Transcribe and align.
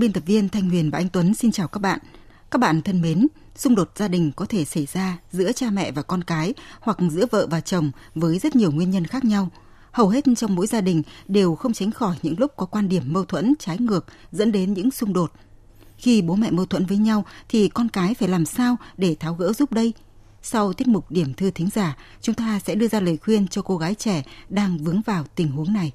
Biên 0.00 0.12
tập 0.12 0.22
viên 0.26 0.48
Thanh 0.48 0.70
Huyền 0.70 0.90
và 0.90 0.98
anh 0.98 1.08
Tuấn 1.08 1.34
xin 1.34 1.50
chào 1.50 1.68
các 1.68 1.78
bạn. 1.78 1.98
Các 2.50 2.58
bạn 2.58 2.82
thân 2.82 3.02
mến, 3.02 3.26
xung 3.56 3.74
đột 3.74 3.92
gia 3.96 4.08
đình 4.08 4.32
có 4.36 4.46
thể 4.46 4.64
xảy 4.64 4.86
ra 4.86 5.18
giữa 5.32 5.52
cha 5.52 5.70
mẹ 5.70 5.92
và 5.92 6.02
con 6.02 6.24
cái 6.24 6.54
hoặc 6.80 6.98
giữa 7.10 7.26
vợ 7.30 7.46
và 7.50 7.60
chồng 7.60 7.90
với 8.14 8.38
rất 8.38 8.56
nhiều 8.56 8.70
nguyên 8.70 8.90
nhân 8.90 9.06
khác 9.06 9.24
nhau. 9.24 9.48
Hầu 9.92 10.08
hết 10.08 10.24
trong 10.36 10.54
mỗi 10.54 10.66
gia 10.66 10.80
đình 10.80 11.02
đều 11.28 11.54
không 11.54 11.72
tránh 11.72 11.90
khỏi 11.90 12.16
những 12.22 12.34
lúc 12.38 12.52
có 12.56 12.66
quan 12.66 12.88
điểm 12.88 13.02
mâu 13.06 13.24
thuẫn 13.24 13.54
trái 13.58 13.78
ngược 13.78 14.06
dẫn 14.32 14.52
đến 14.52 14.74
những 14.74 14.90
xung 14.90 15.12
đột. 15.12 15.32
Khi 15.96 16.22
bố 16.22 16.34
mẹ 16.34 16.50
mâu 16.50 16.66
thuẫn 16.66 16.86
với 16.86 16.96
nhau 16.98 17.24
thì 17.48 17.68
con 17.68 17.88
cái 17.88 18.14
phải 18.14 18.28
làm 18.28 18.46
sao 18.46 18.76
để 18.96 19.16
tháo 19.20 19.34
gỡ 19.34 19.52
giúp 19.52 19.72
đây? 19.72 19.92
Sau 20.42 20.72
tiết 20.72 20.88
mục 20.88 21.10
điểm 21.10 21.34
thư 21.34 21.50
thính 21.50 21.68
giả, 21.74 21.96
chúng 22.20 22.34
ta 22.34 22.60
sẽ 22.66 22.74
đưa 22.74 22.88
ra 22.88 23.00
lời 23.00 23.16
khuyên 23.16 23.48
cho 23.48 23.62
cô 23.62 23.76
gái 23.76 23.94
trẻ 23.94 24.22
đang 24.48 24.78
vướng 24.78 25.00
vào 25.00 25.24
tình 25.34 25.50
huống 25.50 25.72
này. 25.72 25.92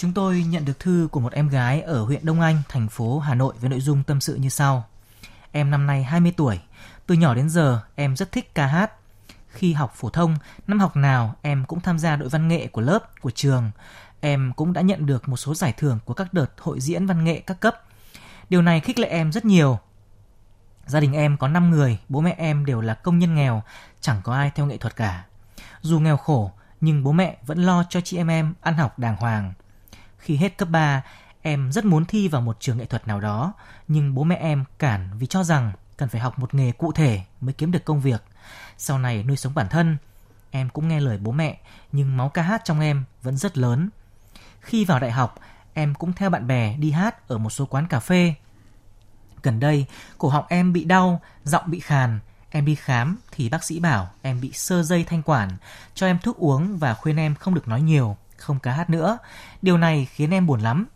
Chúng 0.00 0.12
tôi 0.12 0.44
nhận 0.48 0.64
được 0.64 0.78
thư 0.78 1.08
của 1.12 1.20
một 1.20 1.32
em 1.32 1.48
gái 1.48 1.80
ở 1.80 2.04
huyện 2.04 2.26
Đông 2.26 2.40
Anh, 2.40 2.62
thành 2.68 2.88
phố 2.88 3.18
Hà 3.18 3.34
Nội 3.34 3.54
với 3.60 3.70
nội 3.70 3.80
dung 3.80 4.02
tâm 4.02 4.20
sự 4.20 4.34
như 4.34 4.48
sau. 4.48 4.84
Em 5.52 5.70
năm 5.70 5.86
nay 5.86 6.04
20 6.04 6.32
tuổi, 6.36 6.60
từ 7.06 7.14
nhỏ 7.14 7.34
đến 7.34 7.50
giờ 7.50 7.80
em 7.94 8.16
rất 8.16 8.32
thích 8.32 8.54
ca 8.54 8.66
hát. 8.66 8.92
Khi 9.48 9.72
học 9.72 9.92
phổ 9.96 10.10
thông, 10.10 10.36
năm 10.66 10.80
học 10.80 10.96
nào 10.96 11.34
em 11.42 11.64
cũng 11.64 11.80
tham 11.80 11.98
gia 11.98 12.16
đội 12.16 12.28
văn 12.28 12.48
nghệ 12.48 12.66
của 12.66 12.80
lớp, 12.80 13.20
của 13.20 13.30
trường. 13.30 13.70
Em 14.20 14.52
cũng 14.56 14.72
đã 14.72 14.80
nhận 14.80 15.06
được 15.06 15.28
một 15.28 15.36
số 15.36 15.54
giải 15.54 15.74
thưởng 15.76 15.98
của 16.04 16.14
các 16.14 16.32
đợt 16.32 16.50
hội 16.58 16.80
diễn 16.80 17.06
văn 17.06 17.24
nghệ 17.24 17.40
các 17.46 17.60
cấp. 17.60 17.82
Điều 18.50 18.62
này 18.62 18.80
khích 18.80 18.98
lệ 18.98 19.08
em 19.08 19.32
rất 19.32 19.44
nhiều. 19.44 19.78
Gia 20.86 21.00
đình 21.00 21.12
em 21.12 21.36
có 21.36 21.48
5 21.48 21.70
người, 21.70 21.98
bố 22.08 22.20
mẹ 22.20 22.34
em 22.38 22.66
đều 22.66 22.80
là 22.80 22.94
công 22.94 23.18
nhân 23.18 23.34
nghèo, 23.34 23.62
chẳng 24.00 24.20
có 24.24 24.34
ai 24.34 24.50
theo 24.54 24.66
nghệ 24.66 24.76
thuật 24.76 24.96
cả. 24.96 25.24
Dù 25.80 26.00
nghèo 26.00 26.16
khổ, 26.16 26.52
nhưng 26.80 27.04
bố 27.04 27.12
mẹ 27.12 27.36
vẫn 27.46 27.58
lo 27.58 27.84
cho 27.88 28.00
chị 28.00 28.16
em 28.16 28.28
em 28.28 28.54
ăn 28.60 28.74
học 28.74 28.98
đàng 28.98 29.16
hoàng. 29.16 29.52
Khi 30.20 30.36
hết 30.36 30.58
cấp 30.58 30.68
3, 30.70 31.02
em 31.42 31.72
rất 31.72 31.84
muốn 31.84 32.04
thi 32.04 32.28
vào 32.28 32.40
một 32.40 32.56
trường 32.60 32.78
nghệ 32.78 32.86
thuật 32.86 33.08
nào 33.08 33.20
đó, 33.20 33.52
nhưng 33.88 34.14
bố 34.14 34.24
mẹ 34.24 34.36
em 34.36 34.64
cản 34.78 35.10
vì 35.18 35.26
cho 35.26 35.44
rằng 35.44 35.72
cần 35.96 36.08
phải 36.08 36.20
học 36.20 36.38
một 36.38 36.54
nghề 36.54 36.72
cụ 36.72 36.92
thể 36.92 37.20
mới 37.40 37.52
kiếm 37.52 37.72
được 37.72 37.84
công 37.84 38.00
việc. 38.00 38.22
Sau 38.78 38.98
này 38.98 39.22
nuôi 39.22 39.36
sống 39.36 39.54
bản 39.54 39.68
thân, 39.68 39.96
em 40.50 40.68
cũng 40.68 40.88
nghe 40.88 41.00
lời 41.00 41.18
bố 41.18 41.32
mẹ, 41.32 41.60
nhưng 41.92 42.16
máu 42.16 42.28
ca 42.28 42.42
hát 42.42 42.62
trong 42.64 42.80
em 42.80 43.04
vẫn 43.22 43.36
rất 43.36 43.58
lớn. 43.58 43.88
Khi 44.60 44.84
vào 44.84 45.00
đại 45.00 45.10
học, 45.10 45.38
em 45.74 45.94
cũng 45.94 46.12
theo 46.12 46.30
bạn 46.30 46.46
bè 46.46 46.76
đi 46.76 46.90
hát 46.90 47.28
ở 47.28 47.38
một 47.38 47.50
số 47.50 47.66
quán 47.66 47.86
cà 47.86 48.00
phê. 48.00 48.34
Gần 49.42 49.60
đây, 49.60 49.86
cổ 50.18 50.28
họng 50.28 50.44
em 50.48 50.72
bị 50.72 50.84
đau, 50.84 51.20
giọng 51.44 51.64
bị 51.66 51.80
khàn. 51.80 52.18
Em 52.50 52.64
đi 52.64 52.74
khám 52.74 53.18
thì 53.32 53.48
bác 53.48 53.64
sĩ 53.64 53.80
bảo 53.80 54.10
em 54.22 54.40
bị 54.40 54.52
sơ 54.52 54.82
dây 54.82 55.04
thanh 55.04 55.22
quản, 55.22 55.50
cho 55.94 56.06
em 56.06 56.18
thuốc 56.18 56.36
uống 56.36 56.78
và 56.78 56.94
khuyên 56.94 57.16
em 57.16 57.34
không 57.34 57.54
được 57.54 57.68
nói 57.68 57.82
nhiều 57.82 58.16
không 58.40 58.58
ca 58.58 58.72
hát 58.72 58.90
nữa. 58.90 59.18
Điều 59.62 59.78
này 59.78 60.08
khiến 60.10 60.30
em 60.30 60.46
buồn 60.46 60.60
lắm. 60.60 60.86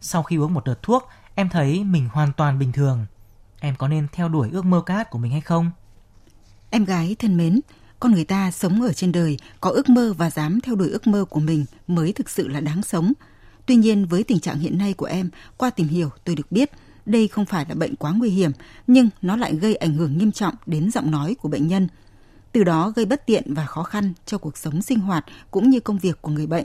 Sau 0.00 0.22
khi 0.22 0.36
uống 0.36 0.54
một 0.54 0.64
đợt 0.64 0.82
thuốc, 0.82 1.08
em 1.34 1.48
thấy 1.48 1.84
mình 1.84 2.08
hoàn 2.12 2.32
toàn 2.32 2.58
bình 2.58 2.72
thường. 2.72 3.06
Em 3.60 3.76
có 3.76 3.88
nên 3.88 4.06
theo 4.12 4.28
đuổi 4.28 4.48
ước 4.52 4.64
mơ 4.64 4.82
ca 4.86 4.94
hát 4.94 5.10
của 5.10 5.18
mình 5.18 5.32
hay 5.32 5.40
không? 5.40 5.70
Em 6.70 6.84
gái 6.84 7.16
thân 7.18 7.36
mến, 7.36 7.60
con 8.00 8.12
người 8.12 8.24
ta 8.24 8.50
sống 8.50 8.82
ở 8.82 8.92
trên 8.92 9.12
đời 9.12 9.36
có 9.60 9.70
ước 9.70 9.88
mơ 9.88 10.14
và 10.18 10.30
dám 10.30 10.60
theo 10.60 10.74
đuổi 10.74 10.90
ước 10.90 11.06
mơ 11.06 11.24
của 11.24 11.40
mình 11.40 11.64
mới 11.86 12.12
thực 12.12 12.30
sự 12.30 12.48
là 12.48 12.60
đáng 12.60 12.82
sống. 12.82 13.12
Tuy 13.66 13.74
nhiên 13.74 14.06
với 14.06 14.24
tình 14.24 14.40
trạng 14.40 14.58
hiện 14.58 14.78
nay 14.78 14.94
của 14.94 15.06
em, 15.06 15.30
qua 15.56 15.70
tìm 15.70 15.88
hiểu 15.88 16.10
tôi 16.24 16.36
được 16.36 16.52
biết 16.52 16.70
đây 17.06 17.28
không 17.28 17.46
phải 17.46 17.66
là 17.68 17.74
bệnh 17.74 17.96
quá 17.96 18.12
nguy 18.12 18.30
hiểm, 18.30 18.50
nhưng 18.86 19.08
nó 19.22 19.36
lại 19.36 19.56
gây 19.56 19.74
ảnh 19.74 19.94
hưởng 19.94 20.18
nghiêm 20.18 20.32
trọng 20.32 20.54
đến 20.66 20.90
giọng 20.90 21.10
nói 21.10 21.34
của 21.34 21.48
bệnh 21.48 21.68
nhân. 21.68 21.88
Từ 22.52 22.64
đó 22.64 22.92
gây 22.96 23.04
bất 23.04 23.26
tiện 23.26 23.54
và 23.54 23.66
khó 23.66 23.82
khăn 23.82 24.12
cho 24.26 24.38
cuộc 24.38 24.56
sống 24.56 24.82
sinh 24.82 25.00
hoạt 25.00 25.24
cũng 25.50 25.70
như 25.70 25.80
công 25.80 25.98
việc 25.98 26.22
của 26.22 26.30
người 26.30 26.46
bệnh. 26.46 26.64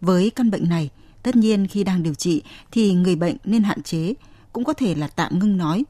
Với 0.00 0.30
căn 0.30 0.50
bệnh 0.50 0.68
này, 0.68 0.90
tất 1.22 1.36
nhiên 1.36 1.66
khi 1.66 1.84
đang 1.84 2.02
điều 2.02 2.14
trị 2.14 2.42
thì 2.70 2.94
người 2.94 3.16
bệnh 3.16 3.36
nên 3.44 3.62
hạn 3.62 3.82
chế, 3.82 4.14
cũng 4.52 4.64
có 4.64 4.72
thể 4.72 4.94
là 4.94 5.08
tạm 5.08 5.38
ngưng 5.38 5.56
nói. 5.56 5.84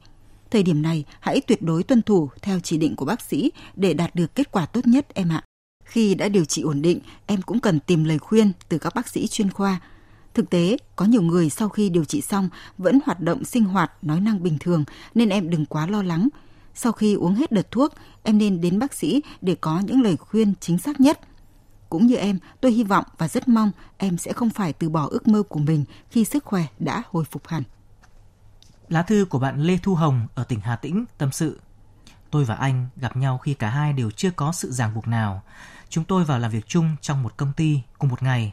Thời 0.51 0.63
điểm 0.63 0.83
này, 0.83 1.05
hãy 1.21 1.41
tuyệt 1.41 1.63
đối 1.63 1.83
tuân 1.83 2.03
thủ 2.03 2.31
theo 2.43 2.61
chỉ 2.61 2.79
định 2.79 2.97
của 2.97 3.05
bác 3.05 3.21
sĩ 3.21 3.51
để 3.77 3.95
đạt 3.95 4.15
được 4.15 4.35
kết 4.35 4.53
quả 4.53 4.67
tốt 4.67 4.87
nhất 4.87 5.15
em 5.15 5.29
ạ. 5.29 5.43
Khi 5.85 6.15
đã 6.15 6.29
điều 6.29 6.45
trị 6.45 6.63
ổn 6.63 6.83
định, 6.83 7.01
em 7.27 7.43
cũng 7.43 7.61
cần 7.61 7.81
tìm 7.81 8.05
lời 8.05 8.19
khuyên 8.19 8.53
từ 8.69 8.79
các 8.79 8.95
bác 8.95 9.09
sĩ 9.09 9.27
chuyên 9.27 9.51
khoa. 9.51 9.81
Thực 10.35 10.51
tế, 10.51 10.77
có 10.97 11.05
nhiều 11.05 11.23
người 11.23 11.51
sau 11.51 11.69
khi 11.69 11.89
điều 11.89 12.05
trị 12.05 12.21
xong 12.21 12.49
vẫn 12.79 12.99
hoạt 13.05 13.21
động 13.21 13.45
sinh 13.45 13.65
hoạt, 13.65 13.93
nói 14.05 14.21
năng 14.21 14.43
bình 14.43 14.57
thường 14.61 14.85
nên 15.15 15.29
em 15.29 15.51
đừng 15.51 15.67
quá 15.67 15.87
lo 15.87 16.03
lắng. 16.03 16.29
Sau 16.75 16.93
khi 16.93 17.15
uống 17.15 17.35
hết 17.35 17.53
đợt 17.53 17.71
thuốc, 17.71 17.95
em 18.23 18.39
nên 18.39 18.61
đến 18.61 18.79
bác 18.79 18.95
sĩ 18.95 19.23
để 19.41 19.55
có 19.61 19.81
những 19.81 20.03
lời 20.03 20.17
khuyên 20.17 20.55
chính 20.61 20.79
xác 20.79 21.01
nhất– 21.01 21.21
cũng 21.91 22.07
như 22.07 22.17
em, 22.17 22.39
tôi 22.61 22.73
hy 22.73 22.85
vọng 22.85 23.05
và 23.19 23.29
rất 23.29 23.49
mong 23.49 23.71
em 23.97 24.19
sẽ 24.19 24.33
không 24.33 24.51
phải 24.51 24.73
từ 24.73 24.89
bỏ 24.89 25.07
ước 25.11 25.29
mơ 25.29 25.43
của 25.43 25.61
mình 25.61 25.85
khi 26.11 26.25
sức 26.25 26.45
khỏe 26.45 26.63
đã 26.79 27.03
hồi 27.11 27.25
phục 27.25 27.49
hẳn. 27.49 27.63
Lá 28.89 29.03
thư 29.03 29.27
của 29.31 29.39
bạn 29.39 29.61
Lê 29.61 29.79
Thu 29.83 29.95
Hồng 29.95 30.27
ở 30.35 30.45
tỉnh 30.45 30.61
Hà 30.61 30.77
Tĩnh 30.77 31.05
tâm 31.19 31.33
sự. 31.33 31.61
Tôi 32.31 32.45
và 32.45 32.55
anh 32.55 32.89
gặp 32.97 33.17
nhau 33.17 33.39
khi 33.39 33.55
cả 33.55 33.71
hai 33.71 33.93
đều 33.93 34.11
chưa 34.11 34.31
có 34.31 34.53
sự 34.53 34.73
ràng 34.73 34.95
buộc 34.95 35.09
nào. 35.09 35.43
Chúng 35.89 36.05
tôi 36.05 36.25
vào 36.25 36.39
làm 36.39 36.51
việc 36.51 36.67
chung 36.69 36.97
trong 37.01 37.23
một 37.23 37.37
công 37.37 37.53
ty 37.53 37.81
cùng 37.99 38.11
một 38.11 38.23
ngày. 38.23 38.53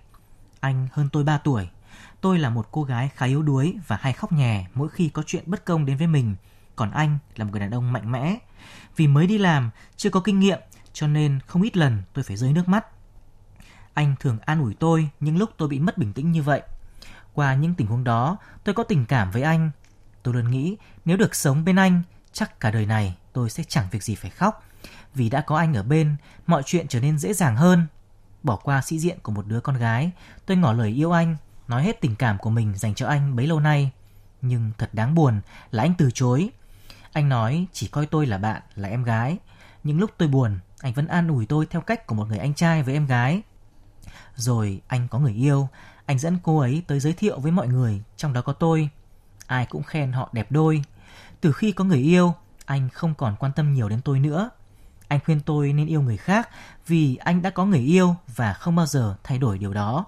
Anh 0.60 0.88
hơn 0.92 1.10
tôi 1.12 1.24
3 1.24 1.38
tuổi. 1.38 1.70
Tôi 2.22 2.40
là 2.40 2.50
một 2.50 2.68
cô 2.72 2.84
gái 2.84 3.10
khá 3.16 3.26
yếu 3.26 3.42
đuối 3.42 3.76
và 3.88 3.98
hay 4.02 4.14
khóc 4.14 4.32
nhè 4.32 4.68
mỗi 4.74 4.90
khi 4.90 5.10
có 5.10 5.24
chuyện 5.26 5.44
bất 5.48 5.66
công 5.66 5.86
đến 5.86 5.98
với 5.98 6.08
mình. 6.08 6.36
Còn 6.76 6.92
anh 6.92 7.18
là 7.36 7.46
một 7.46 7.52
người 7.52 7.60
đàn 7.60 7.72
ông 7.72 7.94
mạnh 7.94 8.12
mẽ. 8.12 8.38
Vì 8.96 9.08
mới 9.08 9.28
đi 9.28 9.38
làm, 9.38 9.70
chưa 9.98 10.10
có 10.10 10.20
kinh 10.20 10.40
nghiệm, 10.40 10.60
cho 10.94 11.08
nên 11.08 11.40
không 11.48 11.62
ít 11.62 11.78
lần 11.78 12.02
tôi 12.14 12.24
phải 12.24 12.38
rơi 12.38 12.54
nước 12.54 12.68
mắt 12.68 12.86
anh 13.94 14.16
thường 14.20 14.38
an 14.46 14.60
ủi 14.60 14.74
tôi 14.74 15.10
những 15.20 15.38
lúc 15.38 15.50
tôi 15.58 15.68
bị 15.68 15.80
mất 15.80 15.98
bình 15.98 16.14
tĩnh 16.14 16.32
như 16.32 16.44
vậy. 16.44 16.62
Qua 17.34 17.56
những 17.56 17.74
tình 17.76 17.88
huống 17.88 18.04
đó, 18.04 18.38
tôi 18.64 18.76
có 18.76 18.84
tình 18.84 19.06
cảm 19.06 19.32
với 19.32 19.42
anh. 19.42 19.72
Tôi 20.24 20.34
luôn 20.34 20.52
nghĩ 20.52 20.78
nếu 21.06 21.18
được 21.18 21.36
sống 21.36 21.66
bên 21.66 21.76
anh, 21.76 22.02
chắc 22.32 22.60
cả 22.60 22.72
đời 22.72 22.86
này 22.86 23.18
tôi 23.34 23.50
sẽ 23.50 23.64
chẳng 23.68 23.88
việc 23.92 24.04
gì 24.04 24.16
phải 24.16 24.32
khóc. 24.32 24.64
Vì 25.14 25.30
đã 25.30 25.42
có 25.42 25.58
anh 25.58 25.74
ở 25.74 25.84
bên, 25.84 26.16
mọi 26.48 26.64
chuyện 26.66 26.88
trở 26.88 27.00
nên 27.00 27.18
dễ 27.18 27.34
dàng 27.34 27.56
hơn. 27.56 27.88
Bỏ 28.44 28.56
qua 28.56 28.82
sĩ 28.82 29.00
diện 29.00 29.18
của 29.24 29.32
một 29.32 29.48
đứa 29.48 29.60
con 29.60 29.78
gái, 29.78 30.12
tôi 30.46 30.58
ngỏ 30.58 30.74
lời 30.74 30.90
yêu 30.90 31.12
anh, 31.12 31.36
nói 31.68 31.84
hết 31.84 32.02
tình 32.02 32.16
cảm 32.16 32.38
của 32.38 32.50
mình 32.50 32.78
dành 32.78 32.96
cho 32.96 33.08
anh 33.08 33.36
bấy 33.36 33.48
lâu 33.48 33.60
nay. 33.60 33.92
Nhưng 34.42 34.72
thật 34.78 34.90
đáng 34.94 35.16
buồn 35.16 35.42
là 35.72 35.84
anh 35.84 35.94
từ 35.98 36.12
chối. 36.14 36.50
Anh 37.14 37.30
nói 37.30 37.68
chỉ 37.72 37.88
coi 37.88 38.06
tôi 38.06 38.26
là 38.26 38.38
bạn, 38.38 38.62
là 38.76 38.90
em 38.90 39.04
gái. 39.04 39.38
Những 39.84 40.00
lúc 40.00 40.12
tôi 40.18 40.28
buồn, 40.28 40.60
anh 40.80 40.94
vẫn 40.94 41.08
an 41.08 41.28
ủi 41.28 41.46
tôi 41.46 41.66
theo 41.66 41.82
cách 41.82 42.08
của 42.08 42.16
một 42.16 42.28
người 42.28 42.38
anh 42.38 42.54
trai 42.54 42.84
với 42.84 42.94
em 42.94 43.06
gái. 43.06 43.42
Rồi 44.36 44.82
anh 44.88 45.08
có 45.08 45.20
người 45.20 45.34
yêu, 45.34 45.70
anh 46.06 46.20
dẫn 46.20 46.38
cô 46.44 46.60
ấy 46.60 46.84
tới 46.88 47.00
giới 47.00 47.14
thiệu 47.14 47.40
với 47.40 47.52
mọi 47.52 47.68
người, 47.68 48.02
trong 48.18 48.34
đó 48.34 48.42
có 48.42 48.54
tôi. 48.54 48.90
Ai 49.48 49.66
cũng 49.66 49.84
khen 49.84 50.12
họ 50.12 50.30
đẹp 50.32 50.48
đôi. 50.52 50.84
Từ 51.42 51.52
khi 51.52 51.72
có 51.72 51.84
người 51.84 52.00
yêu, 52.00 52.34
anh 52.66 52.90
không 52.90 53.16
còn 53.16 53.36
quan 53.40 53.52
tâm 53.52 53.74
nhiều 53.74 53.90
đến 53.90 54.02
tôi 54.02 54.20
nữa. 54.20 54.50
Anh 55.08 55.20
khuyên 55.26 55.42
tôi 55.42 55.74
nên 55.74 55.88
yêu 55.88 56.02
người 56.02 56.18
khác 56.18 56.50
vì 56.88 57.16
anh 57.16 57.42
đã 57.42 57.50
có 57.50 57.66
người 57.66 57.80
yêu 57.80 58.16
và 58.36 58.54
không 58.54 58.76
bao 58.76 58.86
giờ 58.86 59.16
thay 59.24 59.38
đổi 59.38 59.58
điều 59.58 59.74
đó. 59.74 60.06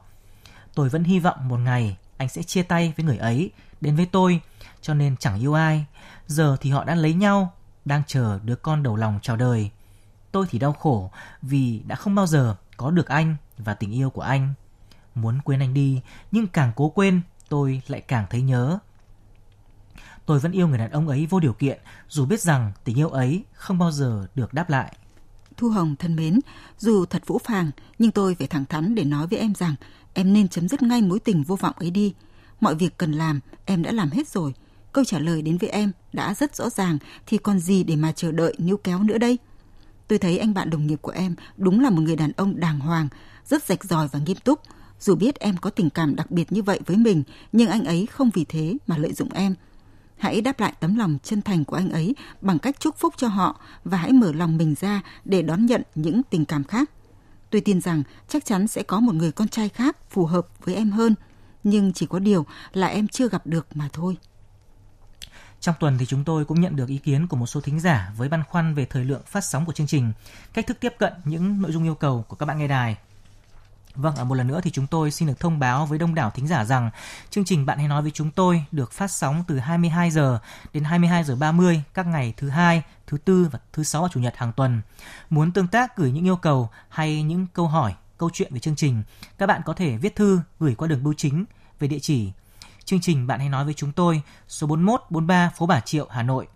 Tôi 0.76 0.90
vẫn 0.90 1.04
hy 1.04 1.20
vọng 1.20 1.48
một 1.48 1.58
ngày 1.58 1.98
anh 2.18 2.30
sẽ 2.30 2.44
chia 2.44 2.64
tay 2.64 2.94
với 2.98 3.06
người 3.06 3.18
ấy, 3.18 3.52
đến 3.82 3.96
với 3.96 4.06
tôi, 4.06 4.42
cho 4.82 4.94
nên 4.94 5.18
chẳng 5.18 5.40
yêu 5.40 5.54
ai. 5.54 5.86
Giờ 6.28 6.58
thì 6.62 6.70
họ 6.72 6.84
đã 6.84 6.96
lấy 6.96 7.14
nhau, 7.14 7.54
đang 7.86 8.02
chờ 8.08 8.40
đứa 8.44 8.56
con 8.56 8.84
đầu 8.84 8.96
lòng 8.96 9.20
chào 9.22 9.36
đời. 9.36 9.70
Tôi 10.32 10.46
thì 10.50 10.60
đau 10.60 10.74
khổ 10.74 11.12
vì 11.42 11.82
đã 11.86 11.96
không 11.96 12.16
bao 12.16 12.28
giờ 12.28 12.56
có 12.78 12.92
được 12.92 13.08
anh 13.08 13.36
và 13.58 13.74
tình 13.74 13.92
yêu 13.92 14.10
của 14.10 14.22
anh. 14.22 14.54
Muốn 15.16 15.40
quên 15.42 15.60
anh 15.60 15.74
đi, 15.74 16.02
nhưng 16.32 16.48
càng 16.48 16.72
cố 16.76 16.90
quên, 16.90 17.22
tôi 17.50 17.82
lại 17.88 18.02
càng 18.02 18.26
thấy 18.30 18.42
nhớ. 18.42 18.80
Tôi 20.26 20.40
vẫn 20.40 20.52
yêu 20.52 20.68
người 20.68 20.78
đàn 20.78 20.92
ông 20.92 21.08
ấy 21.08 21.28
vô 21.30 21.40
điều 21.40 21.54
kiện, 21.54 21.80
dù 22.10 22.26
biết 22.26 22.42
rằng 22.42 22.72
tình 22.84 23.00
yêu 23.00 23.10
ấy 23.10 23.44
không 23.54 23.78
bao 23.78 23.92
giờ 23.92 24.28
được 24.36 24.54
đáp 24.54 24.70
lại. 24.70 24.96
Thu 25.58 25.70
Hồng 25.70 25.96
thân 25.96 26.16
mến, 26.16 26.40
dù 26.78 27.06
thật 27.06 27.24
vũ 27.28 27.40
phàng, 27.44 27.72
nhưng 28.00 28.12
tôi 28.12 28.36
phải 28.36 28.48
thẳng 28.48 28.66
thắn 28.66 28.96
để 28.96 29.04
nói 29.04 29.28
với 29.28 29.40
em 29.40 29.56
rằng 29.56 29.76
em 30.14 30.34
nên 30.34 30.48
chấm 30.48 30.68
dứt 30.68 30.84
ngay 30.84 31.02
mối 31.02 31.20
tình 31.20 31.44
vô 31.44 31.56
vọng 31.56 31.76
ấy 31.78 31.92
đi. 31.92 32.14
Mọi 32.60 32.76
việc 32.76 32.98
cần 32.98 33.12
làm, 33.12 33.40
em 33.66 33.84
đã 33.84 33.92
làm 33.92 34.10
hết 34.12 34.28
rồi. 34.28 34.54
Câu 34.92 35.04
trả 35.04 35.20
lời 35.20 35.42
đến 35.42 35.58
với 35.58 35.70
em 35.70 35.92
đã 36.14 36.34
rất 36.34 36.56
rõ 36.56 36.70
ràng, 36.70 36.98
thì 37.26 37.38
còn 37.38 37.60
gì 37.60 37.84
để 37.84 37.96
mà 37.96 38.12
chờ 38.12 38.32
đợi 38.32 38.56
níu 38.58 38.78
kéo 38.78 39.04
nữa 39.04 39.18
đây? 39.18 39.38
Tôi 40.08 40.20
thấy 40.20 40.38
anh 40.38 40.54
bạn 40.54 40.70
đồng 40.70 40.88
nghiệp 40.88 41.02
của 41.02 41.12
em 41.12 41.36
đúng 41.58 41.80
là 41.80 41.90
một 41.90 42.02
người 42.02 42.16
đàn 42.16 42.32
ông 42.32 42.60
đàng 42.60 42.80
hoàng, 42.80 43.08
rất 43.46 43.64
rạch 43.64 43.84
ròi 43.84 44.08
và 44.08 44.20
nghiêm 44.20 44.38
túc. 44.38 44.60
Dù 45.00 45.16
biết 45.16 45.40
em 45.40 45.58
có 45.58 45.70
tình 45.70 45.90
cảm 45.90 46.16
đặc 46.16 46.32
biệt 46.32 46.52
như 46.52 46.64
vậy 46.64 46.80
với 46.86 46.98
mình, 46.98 47.24
nhưng 47.52 47.70
anh 47.70 47.86
ấy 47.86 48.06
không 48.06 48.30
vì 48.34 48.46
thế 48.46 48.78
mà 48.88 48.98
lợi 48.98 49.14
dụng 49.14 49.30
em. 49.34 49.56
Hãy 50.18 50.42
đáp 50.42 50.60
lại 50.60 50.74
tấm 50.80 50.96
lòng 50.96 51.18
chân 51.24 51.42
thành 51.42 51.66
của 51.66 51.76
anh 51.76 51.90
ấy 51.90 52.16
bằng 52.42 52.60
cách 52.60 52.80
chúc 52.80 52.98
phúc 52.98 53.14
cho 53.18 53.28
họ 53.28 53.62
và 53.84 53.98
hãy 53.98 54.14
mở 54.14 54.32
lòng 54.32 54.58
mình 54.58 54.76
ra 54.80 55.02
để 55.26 55.42
đón 55.42 55.66
nhận 55.66 55.82
những 55.96 56.22
tình 56.24 56.46
cảm 56.46 56.64
khác. 56.64 56.92
Tôi 57.50 57.62
tin 57.62 57.82
rằng 57.82 58.04
chắc 58.28 58.46
chắn 58.46 58.68
sẽ 58.68 58.84
có 58.84 59.00
một 59.00 59.16
người 59.16 59.32
con 59.32 59.48
trai 59.48 59.70
khác 59.70 59.98
phù 60.10 60.26
hợp 60.26 60.48
với 60.66 60.76
em 60.76 60.92
hơn, 60.92 61.16
nhưng 61.64 61.94
chỉ 61.94 62.06
có 62.06 62.20
điều 62.20 62.46
là 62.74 62.88
em 62.88 63.08
chưa 63.08 63.30
gặp 63.30 63.48
được 63.48 63.68
mà 63.76 63.90
thôi. 63.94 64.18
Trong 65.60 65.76
tuần 65.80 65.98
thì 65.98 66.06
chúng 66.06 66.24
tôi 66.24 66.46
cũng 66.46 66.62
nhận 66.62 66.76
được 66.76 66.90
ý 66.90 66.98
kiến 66.98 67.28
của 67.28 67.38
một 67.38 67.48
số 67.48 67.62
thính 67.62 67.80
giả 67.80 68.12
với 68.18 68.30
băn 68.30 68.44
khoăn 68.44 68.74
về 68.74 68.86
thời 68.86 69.06
lượng 69.06 69.22
phát 69.26 69.44
sóng 69.44 69.66
của 69.66 69.74
chương 69.74 69.88
trình, 69.88 70.12
cách 70.54 70.68
thức 70.68 70.78
tiếp 70.80 70.94
cận 70.98 71.14
những 71.24 71.62
nội 71.62 71.72
dung 71.72 71.84
yêu 71.84 71.96
cầu 71.96 72.26
của 72.28 72.36
các 72.36 72.46
bạn 72.46 72.58
nghe 72.58 72.68
đài. 72.68 72.98
Vâng, 73.96 74.16
ở 74.16 74.24
một 74.24 74.36
lần 74.36 74.48
nữa 74.48 74.60
thì 74.64 74.72
chúng 74.72 74.88
tôi 74.88 75.12
xin 75.12 75.28
được 75.28 75.40
thông 75.40 75.60
báo 75.60 75.86
với 75.86 76.00
đông 76.00 76.16
đảo 76.16 76.32
thính 76.32 76.48
giả 76.48 76.66
rằng 76.66 76.90
chương 77.30 77.46
trình 77.46 77.66
Bạn 77.66 77.78
hãy 77.78 77.88
nói 77.88 78.02
với 78.02 78.12
chúng 78.12 78.32
tôi 78.32 78.66
được 78.72 78.92
phát 78.92 79.12
sóng 79.12 79.44
từ 79.48 79.60
22 79.60 80.12
giờ 80.12 80.40
đến 80.74 80.84
22 80.84 81.24
giờ 81.24 81.36
30 81.36 81.84
các 81.94 82.08
ngày 82.08 82.34
thứ 82.38 82.50
hai, 82.50 82.84
thứ 83.08 83.18
tư 83.18 83.50
và 83.52 83.60
thứ 83.74 83.84
sáu 83.84 84.02
và 84.02 84.10
chủ 84.12 84.20
nhật 84.20 84.38
hàng 84.38 84.54
tuần. 84.54 84.82
Muốn 85.30 85.52
tương 85.52 85.68
tác 85.68 85.98
gửi 85.98 86.12
những 86.12 86.26
yêu 86.26 86.36
cầu 86.36 86.70
hay 86.90 87.24
những 87.24 87.48
câu 87.54 87.68
hỏi, 87.68 87.94
câu 88.18 88.30
chuyện 88.34 88.54
về 88.54 88.60
chương 88.60 88.76
trình, 88.76 89.04
các 89.38 89.46
bạn 89.46 89.62
có 89.66 89.74
thể 89.74 89.98
viết 89.98 90.16
thư 90.16 90.40
gửi 90.60 90.76
qua 90.76 90.88
đường 90.88 91.04
bưu 91.04 91.14
chính 91.18 91.46
về 91.80 91.88
địa 91.88 92.00
chỉ 92.02 92.32
chương 92.86 93.02
trình 93.02 93.28
Bạn 93.28 93.40
hãy 93.40 93.50
nói 93.50 93.66
với 93.66 93.74
chúng 93.74 93.92
tôi 93.92 94.22
số 94.48 94.68
41 94.68 95.02
43 95.10 95.52
phố 95.58 95.66
Bà 95.66 95.80
Triệu, 95.80 96.08
Hà 96.10 96.24
Nội 96.24 96.48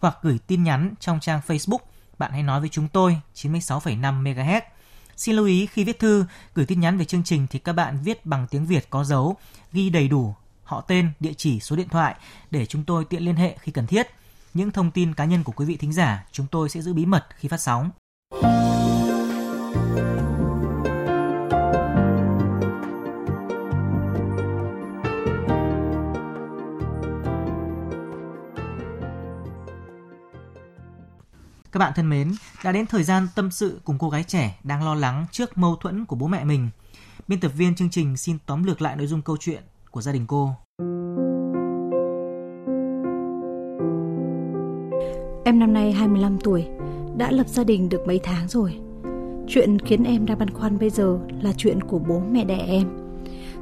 hoặc 0.00 0.16
gửi 0.22 0.38
tin 0.46 0.64
nhắn 0.64 0.94
trong 1.00 1.20
trang 1.20 1.40
Facebook 1.46 1.78
Bạn 2.18 2.32
hãy 2.32 2.42
nói 2.42 2.60
với 2.60 2.68
chúng 2.68 2.88
tôi 2.88 3.20
96,5 3.34 4.22
MHz. 4.22 4.60
Xin 5.16 5.36
lưu 5.36 5.46
ý 5.46 5.66
khi 5.66 5.84
viết 5.84 5.98
thư, 5.98 6.24
gửi 6.54 6.66
tin 6.66 6.80
nhắn 6.80 6.98
về 6.98 7.04
chương 7.04 7.24
trình 7.24 7.46
thì 7.50 7.58
các 7.58 7.72
bạn 7.72 7.98
viết 8.04 8.26
bằng 8.26 8.46
tiếng 8.50 8.66
Việt 8.66 8.90
có 8.90 9.04
dấu, 9.04 9.36
ghi 9.72 9.90
đầy 9.90 10.08
đủ 10.08 10.34
họ 10.64 10.80
tên, 10.80 11.12
địa 11.20 11.32
chỉ, 11.36 11.60
số 11.60 11.76
điện 11.76 11.88
thoại 11.88 12.14
để 12.50 12.66
chúng 12.66 12.84
tôi 12.84 13.04
tiện 13.04 13.24
liên 13.24 13.36
hệ 13.36 13.56
khi 13.60 13.72
cần 13.72 13.86
thiết. 13.86 14.06
Những 14.54 14.70
thông 14.70 14.90
tin 14.90 15.14
cá 15.14 15.24
nhân 15.24 15.44
của 15.44 15.52
quý 15.52 15.66
vị 15.66 15.76
thính 15.76 15.92
giả 15.92 16.26
chúng 16.32 16.46
tôi 16.46 16.68
sẽ 16.68 16.82
giữ 16.82 16.92
bí 16.92 17.06
mật 17.06 17.26
khi 17.38 17.48
phát 17.48 17.60
sóng. 17.60 17.90
Các 31.74 31.78
bạn 31.78 31.92
thân 31.96 32.10
mến, 32.10 32.32
đã 32.64 32.72
đến 32.72 32.86
thời 32.86 33.04
gian 33.04 33.28
tâm 33.34 33.50
sự 33.50 33.80
cùng 33.84 33.96
cô 33.98 34.10
gái 34.10 34.24
trẻ 34.26 34.58
đang 34.64 34.84
lo 34.84 34.94
lắng 34.94 35.26
trước 35.32 35.58
mâu 35.58 35.76
thuẫn 35.76 36.04
của 36.04 36.16
bố 36.16 36.26
mẹ 36.26 36.44
mình. 36.44 36.68
Biên 37.28 37.40
tập 37.40 37.52
viên 37.56 37.74
chương 37.74 37.90
trình 37.90 38.16
xin 38.16 38.36
tóm 38.46 38.64
lược 38.64 38.82
lại 38.82 38.96
nội 38.96 39.06
dung 39.06 39.22
câu 39.22 39.36
chuyện 39.40 39.62
của 39.90 40.02
gia 40.02 40.12
đình 40.12 40.26
cô. 40.26 40.50
Em 45.44 45.58
năm 45.58 45.72
nay 45.72 45.92
25 45.92 46.38
tuổi, 46.38 46.66
đã 47.16 47.30
lập 47.30 47.48
gia 47.48 47.64
đình 47.64 47.88
được 47.88 48.06
mấy 48.06 48.20
tháng 48.24 48.48
rồi. 48.48 48.80
Chuyện 49.48 49.78
khiến 49.78 50.04
em 50.04 50.26
đang 50.26 50.38
băn 50.38 50.50
khoăn 50.50 50.78
bây 50.78 50.90
giờ 50.90 51.18
là 51.42 51.52
chuyện 51.56 51.80
của 51.80 51.98
bố 51.98 52.22
mẹ 52.30 52.44
đẻ 52.44 52.64
em. 52.68 52.88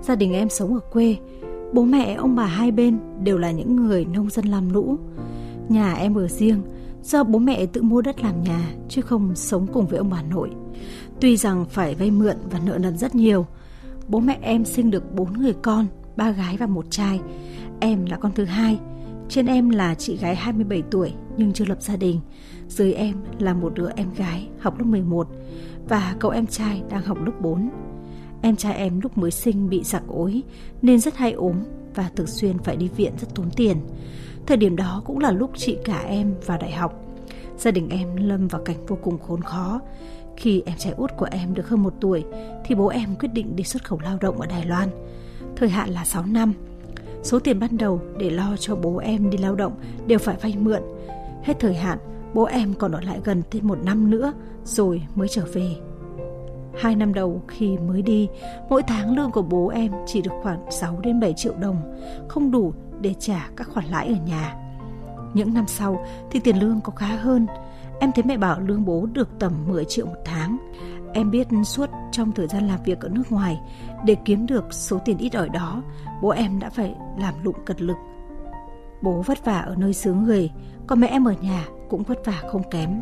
Gia 0.02 0.14
đình 0.14 0.32
em 0.32 0.48
sống 0.48 0.74
ở 0.74 0.80
quê, 0.80 1.16
bố 1.72 1.84
mẹ 1.84 2.14
ông 2.14 2.36
bà 2.36 2.46
hai 2.46 2.70
bên 2.70 2.98
đều 3.24 3.38
là 3.38 3.50
những 3.50 3.76
người 3.76 4.04
nông 4.04 4.30
dân 4.30 4.44
làm 4.44 4.72
lũ. 4.72 4.98
Nhà 5.68 5.94
em 5.94 6.14
ở 6.18 6.28
riêng, 6.28 6.62
do 7.02 7.25
bố 7.25 7.38
mẹ 7.38 7.66
tự 7.66 7.82
mua 7.82 8.02
đất 8.02 8.20
làm 8.20 8.43
nhà 8.43 8.75
chứ 8.88 9.02
không 9.02 9.37
sống 9.37 9.66
cùng 9.72 9.87
với 9.87 9.99
ông 9.99 10.10
bà 10.10 10.22
nội. 10.22 10.50
Tuy 11.20 11.37
rằng 11.37 11.64
phải 11.64 11.94
vay 11.94 12.10
mượn 12.10 12.37
và 12.50 12.60
nợ 12.66 12.78
nần 12.78 12.96
rất 12.96 13.14
nhiều, 13.14 13.46
bố 14.08 14.20
mẹ 14.20 14.38
em 14.43 14.64
sinh 14.64 14.90
được 14.90 15.14
bốn 15.14 15.32
người 15.32 15.54
con, 15.62 15.87
ba 16.16 16.31
gái 16.31 16.56
và 16.56 16.66
một 16.66 16.87
trai. 16.90 17.20
Em 17.81 18.06
là 18.06 18.16
con 18.16 18.32
thứ 18.34 18.44
hai. 18.44 18.78
Trên 19.28 19.46
em 19.46 19.70
là 19.70 19.94
chị 19.94 20.16
gái 20.16 20.34
27 20.34 20.82
tuổi 20.90 21.12
nhưng 21.37 21.52
chưa 21.52 21.64
lập 21.64 21.82
gia 21.82 21.96
đình. 21.96 22.20
Dưới 22.69 22.93
em 22.93 23.16
là 23.38 23.55
một 23.55 23.75
đứa 23.75 23.88
em 23.96 24.14
gái 24.16 24.48
học 24.60 24.78
lớp 24.78 24.84
11 24.84 25.28
và 25.88 26.16
cậu 26.20 26.31
em 26.31 26.46
trai 26.46 26.82
đang 26.90 27.02
học 27.02 27.19
lớp 27.25 27.32
4. 27.40 27.70
Em 28.43 28.56
trai 28.56 28.75
em 28.75 29.00
lúc 29.00 29.19
mới 29.19 29.31
sinh 29.31 29.69
bị 29.69 29.82
giặc 29.82 30.02
ối 30.08 30.43
nên 30.82 31.00
rất 31.00 31.16
hay 31.16 31.32
ốm 31.32 31.56
và 31.94 32.10
thường 32.16 32.26
xuyên 32.26 32.58
phải 32.58 32.76
đi 32.76 32.88
viện 32.96 33.12
rất 33.20 33.34
tốn 33.34 33.50
tiền. 33.56 33.76
Thời 34.46 34.56
điểm 34.56 34.76
đó 34.76 35.02
cũng 35.04 35.18
là 35.18 35.30
lúc 35.30 35.50
chị 35.56 35.78
cả 35.84 35.98
em 35.98 36.34
vào 36.46 36.58
đại 36.58 36.72
học. 36.72 37.04
Gia 37.58 37.70
đình 37.70 37.88
em 37.88 38.16
lâm 38.16 38.48
vào 38.48 38.62
cảnh 38.64 38.86
vô 38.86 38.98
cùng 39.02 39.18
khốn 39.18 39.42
khó. 39.42 39.80
Khi 40.36 40.62
em 40.66 40.76
trai 40.78 40.92
út 40.96 41.10
của 41.16 41.28
em 41.30 41.54
được 41.54 41.68
hơn 41.68 41.82
một 41.82 41.94
tuổi 42.00 42.24
thì 42.64 42.74
bố 42.74 42.88
em 42.88 43.16
quyết 43.20 43.28
định 43.32 43.56
đi 43.56 43.64
xuất 43.64 43.84
khẩu 43.84 44.00
lao 44.00 44.18
động 44.20 44.40
ở 44.40 44.46
Đài 44.46 44.66
Loan. 44.66 44.88
Thời 45.56 45.68
hạn 45.68 45.90
là 45.90 46.04
6 46.04 46.24
năm. 46.26 46.52
Số 47.22 47.38
tiền 47.38 47.60
ban 47.60 47.78
đầu 47.78 48.00
để 48.18 48.30
lo 48.30 48.56
cho 48.60 48.76
bố 48.76 48.96
em 48.96 49.30
đi 49.30 49.38
lao 49.38 49.54
động 49.54 49.72
đều 50.06 50.18
phải 50.18 50.36
vay 50.42 50.56
mượn. 50.60 50.82
Hết 51.42 51.54
thời 51.60 51.74
hạn, 51.74 51.98
bố 52.34 52.44
em 52.44 52.74
còn 52.74 52.92
ở 52.92 53.00
lại 53.00 53.20
gần 53.24 53.42
thêm 53.50 53.68
một 53.68 53.78
năm 53.84 54.10
nữa 54.10 54.32
rồi 54.64 55.02
mới 55.14 55.28
trở 55.28 55.44
về. 55.52 55.76
Hai 56.80 56.96
năm 56.96 57.14
đầu 57.14 57.42
khi 57.48 57.78
mới 57.78 58.02
đi, 58.02 58.28
mỗi 58.68 58.82
tháng 58.82 59.16
lương 59.16 59.30
của 59.30 59.42
bố 59.42 59.68
em 59.68 59.92
chỉ 60.06 60.22
được 60.22 60.32
khoảng 60.42 60.70
6 60.70 61.00
đến 61.02 61.20
7 61.20 61.34
triệu 61.36 61.54
đồng, 61.60 61.76
không 62.28 62.50
đủ 62.50 62.72
để 63.02 63.14
trả 63.19 63.49
các 63.56 63.69
khoản 63.72 63.87
lãi 63.87 64.06
ở 64.08 64.26
nhà. 64.26 64.54
Những 65.34 65.54
năm 65.54 65.66
sau 65.66 66.06
thì 66.31 66.40
tiền 66.40 66.56
lương 66.56 66.81
có 66.81 66.93
khá 66.93 67.06
hơn. 67.06 67.46
Em 68.00 68.12
thấy 68.12 68.25
mẹ 68.25 68.37
bảo 68.37 68.60
lương 68.60 68.84
bố 68.84 69.06
được 69.12 69.28
tầm 69.38 69.52
10 69.69 69.84
triệu 69.84 70.06
một 70.06 70.20
tháng. 70.25 70.56
Em 71.14 71.31
biết 71.31 71.49
suốt 71.64 71.90
trong 72.12 72.32
thời 72.32 72.49
gian 72.49 72.66
làm 72.66 72.82
việc 72.84 73.00
ở 73.00 73.08
nước 73.08 73.32
ngoài, 73.32 73.60
để 74.04 74.16
kiếm 74.25 74.46
được 74.46 74.64
số 74.70 74.99
tiền 75.04 75.19
ít 75.19 75.32
ỏi 75.32 75.49
đó, 75.49 75.82
bố 76.22 76.28
em 76.28 76.60
đã 76.60 76.70
phải 76.70 76.94
làm 77.19 77.34
lụng 77.43 77.56
cật 77.64 77.82
lực. 77.82 77.96
Bố 79.02 79.22
vất 79.26 79.44
vả 79.44 79.58
ở 79.58 79.75
nơi 79.78 79.94
xứ 79.94 80.14
người, 80.14 80.50
còn 80.87 81.00
mẹ 81.00 81.06
em 81.06 81.25
ở 81.25 81.34
nhà 81.40 81.66
cũng 81.90 82.02
vất 82.02 82.26
vả 82.26 82.43
không 82.52 82.70
kém. 82.70 83.00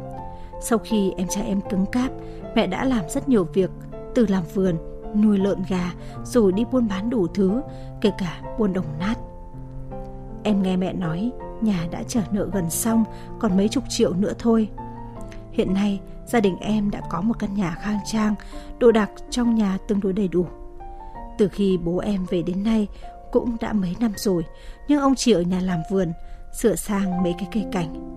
Sau 0.61 0.79
khi 0.79 1.12
em 1.17 1.29
trai 1.29 1.46
em 1.46 1.61
cứng 1.70 1.87
cáp, 1.87 2.11
mẹ 2.55 2.67
đã 2.67 2.85
làm 2.85 3.05
rất 3.08 3.29
nhiều 3.29 3.44
việc, 3.44 3.70
từ 4.14 4.26
làm 4.26 4.44
vườn, 4.55 4.76
nuôi 5.14 5.38
lợn 5.38 5.62
gà, 5.69 5.93
rồi 6.25 6.53
đi 6.53 6.64
buôn 6.73 6.88
bán 6.88 7.11
đủ 7.11 7.26
thứ, 7.26 7.62
kể 8.00 8.11
cả 8.19 8.41
buôn 8.58 8.73
đồng 8.73 8.99
nát. 8.99 9.14
Em 10.42 10.62
nghe 10.62 10.76
mẹ 10.76 10.92
nói 10.92 11.31
nhà 11.60 11.88
đã 11.90 12.02
trả 12.02 12.22
nợ 12.31 12.48
gần 12.52 12.70
xong, 12.70 13.04
còn 13.40 13.56
mấy 13.56 13.69
chục 13.69 13.84
triệu 13.88 14.12
nữa 14.14 14.32
thôi. 14.38 14.69
Hiện 15.52 15.75
nay, 15.75 16.00
gia 16.26 16.40
đình 16.40 16.56
em 16.60 16.90
đã 16.90 17.00
có 17.10 17.20
một 17.20 17.38
căn 17.38 17.54
nhà 17.54 17.76
khang 17.81 17.98
trang, 18.06 18.34
đồ 18.78 18.92
đạc 18.92 19.10
trong 19.31 19.54
nhà 19.54 19.78
tương 19.88 20.00
đối 20.00 20.12
đầy 20.12 20.28
đủ. 20.28 20.46
Từ 21.38 21.48
khi 21.48 21.78
bố 21.84 21.98
em 21.98 22.26
về 22.31 22.42
đến 22.42 22.64
nay 22.64 22.88
cũng 23.32 23.56
đã 23.60 23.72
mấy 23.72 23.96
năm 24.00 24.12
rồi, 24.17 24.44
nhưng 24.88 25.00
ông 25.00 25.15
chỉ 25.15 25.32
ở 25.32 25.43
nhà 25.43 25.60
làm 25.60 25.81
vườn, 25.91 26.12
sửa 26.53 26.74
sang 26.74 27.22
mấy 27.22 27.34
cái 27.38 27.48
cây 27.53 27.67
cảnh. 27.72 28.17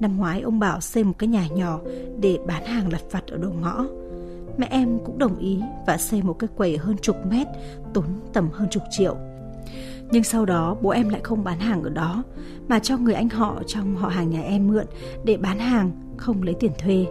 Năm 0.00 0.16
ngoái 0.16 0.40
ông 0.40 0.58
bảo 0.58 0.80
xây 0.80 1.04
một 1.04 1.12
cái 1.18 1.28
nhà 1.28 1.46
nhỏ 1.46 1.78
để 2.20 2.38
bán 2.46 2.64
hàng 2.64 2.92
lặt 2.92 3.02
vặt 3.10 3.22
ở 3.26 3.36
đầu 3.38 3.52
ngõ. 3.52 3.84
Mẹ 4.56 4.66
em 4.70 4.98
cũng 5.04 5.18
đồng 5.18 5.38
ý 5.38 5.60
và 5.86 5.98
xây 5.98 6.22
một 6.22 6.32
cái 6.38 6.48
quầy 6.56 6.76
hơn 6.76 6.96
chục 7.02 7.16
mét, 7.26 7.46
tốn 7.94 8.04
tầm 8.32 8.48
hơn 8.52 8.68
chục 8.70 8.82
triệu. 8.90 9.16
Nhưng 10.12 10.22
sau 10.22 10.44
đó 10.44 10.76
bố 10.82 10.90
em 10.90 11.08
lại 11.08 11.20
không 11.24 11.44
bán 11.44 11.58
hàng 11.58 11.82
ở 11.82 11.90
đó, 11.90 12.22
Mà 12.68 12.78
cho 12.78 12.96
người 12.96 13.14
anh 13.14 13.28
họ 13.28 13.62
trong 13.66 13.96
họ 13.96 14.08
hàng 14.08 14.30
nhà 14.30 14.42
em 14.42 14.68
mượn 14.68 14.86
Để 15.24 15.36
bán 15.36 15.58
hàng, 15.58 15.90
không 16.16 16.42
lấy 16.42 16.54
tiền 16.54 16.72
thuê. 16.78 17.06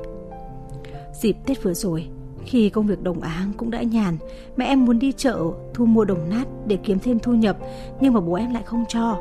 Dịp 1.21 1.37
Tết 1.45 1.63
vừa 1.63 1.73
rồi, 1.73 2.09
Khi 2.45 2.69
công 2.69 2.87
việc 2.87 3.03
đồng 3.03 3.21
áng 3.21 3.51
cũng 3.57 3.71
đã 3.71 3.81
nhàn, 3.81 4.17
Mẹ 4.57 4.65
em 4.65 4.85
muốn 4.85 4.99
đi 4.99 5.11
chợ 5.11 5.39
thu 5.73 5.85
mua 5.85 6.05
đồng 6.05 6.29
nát 6.29 6.45
Để 6.67 6.77
kiếm 6.83 6.99
thêm 6.99 7.19
thu 7.19 7.33
nhập, 7.33 7.57
Nhưng 8.01 8.13
mà 8.13 8.19
bố 8.19 8.33
em 8.33 8.53
lại 8.53 8.63
không 8.65 8.85
cho. 8.87 9.17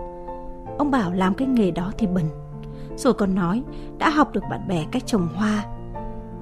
Ông 0.78 0.90
bảo 0.90 1.12
làm 1.12 1.34
cái 1.34 1.48
nghề 1.48 1.70
đó 1.70 1.92
thì 1.98 2.06
bẩn. 2.06 2.24
Rồi 2.96 3.14
còn 3.14 3.34
nói 3.34 3.62
đã 3.98 4.10
học 4.10 4.32
được 4.32 4.42
bạn 4.50 4.68
bè 4.68 4.86
cách 4.92 5.06
trồng 5.06 5.28
hoa. 5.34 5.64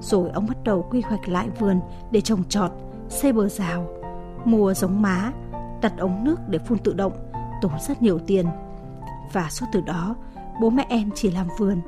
Rồi 0.01 0.29
ông 0.29 0.47
bắt 0.47 0.63
đầu 0.63 0.87
quy 0.91 1.01
hoạch 1.01 1.29
lại 1.29 1.49
vườn 1.59 1.79
Để 2.11 2.21
trồng 2.21 2.43
trọt, 2.49 2.71
Xây 3.09 3.33
bờ 3.33 3.49
rào, 3.49 3.87
Mua 4.45 4.73
giống 4.73 5.01
má, 5.01 5.31
đặt 5.81 5.93
ống 5.97 6.23
nước 6.23 6.35
để 6.47 6.59
phun 6.59 6.77
tự 6.77 6.93
động 6.93 7.28
tốn 7.61 7.71
rất 7.87 8.01
nhiều 8.01 8.19
tiền. 8.19 8.45
Và 9.33 9.49
suốt 9.49 9.65
từ 9.71 9.81
đó, 9.81 10.15
bố 10.61 10.69
mẹ 10.69 10.85
em 10.89 11.09
chỉ 11.15 11.31
làm 11.31 11.47
vườn. 11.57 11.81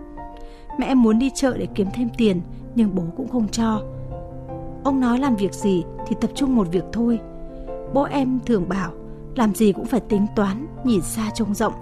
Mẹ 0.80 0.86
em 0.86 1.02
muốn 1.02 1.20
đi 1.20 1.30
chợ 1.36 1.58
để 1.58 1.68
kiếm 1.76 1.88
thêm 1.94 2.10
tiền, 2.18 2.42
nhưng 2.76 2.96
bố 2.96 3.04
cũng 3.18 3.28
không 3.28 3.48
cho. 3.48 3.82
Ông 4.84 5.00
nói 5.00 5.20
làm 5.20 5.36
việc 5.36 5.54
gì 5.54 5.84
thì 6.08 6.16
tập 6.22 6.32
trung 6.36 6.56
một 6.56 6.68
việc 6.72 6.84
thôi. 6.92 7.20
Bố 7.94 8.04
em 8.04 8.40
thường 8.46 8.70
bảo 8.70 8.92
làm 9.36 9.56
gì 9.56 9.72
cũng 9.72 9.86
phải 9.86 10.00
tính 10.00 10.26
toán, 10.36 10.68
nhìn 10.84 11.02
xa 11.02 11.30
trông 11.36 11.54
rộng. 11.54 11.74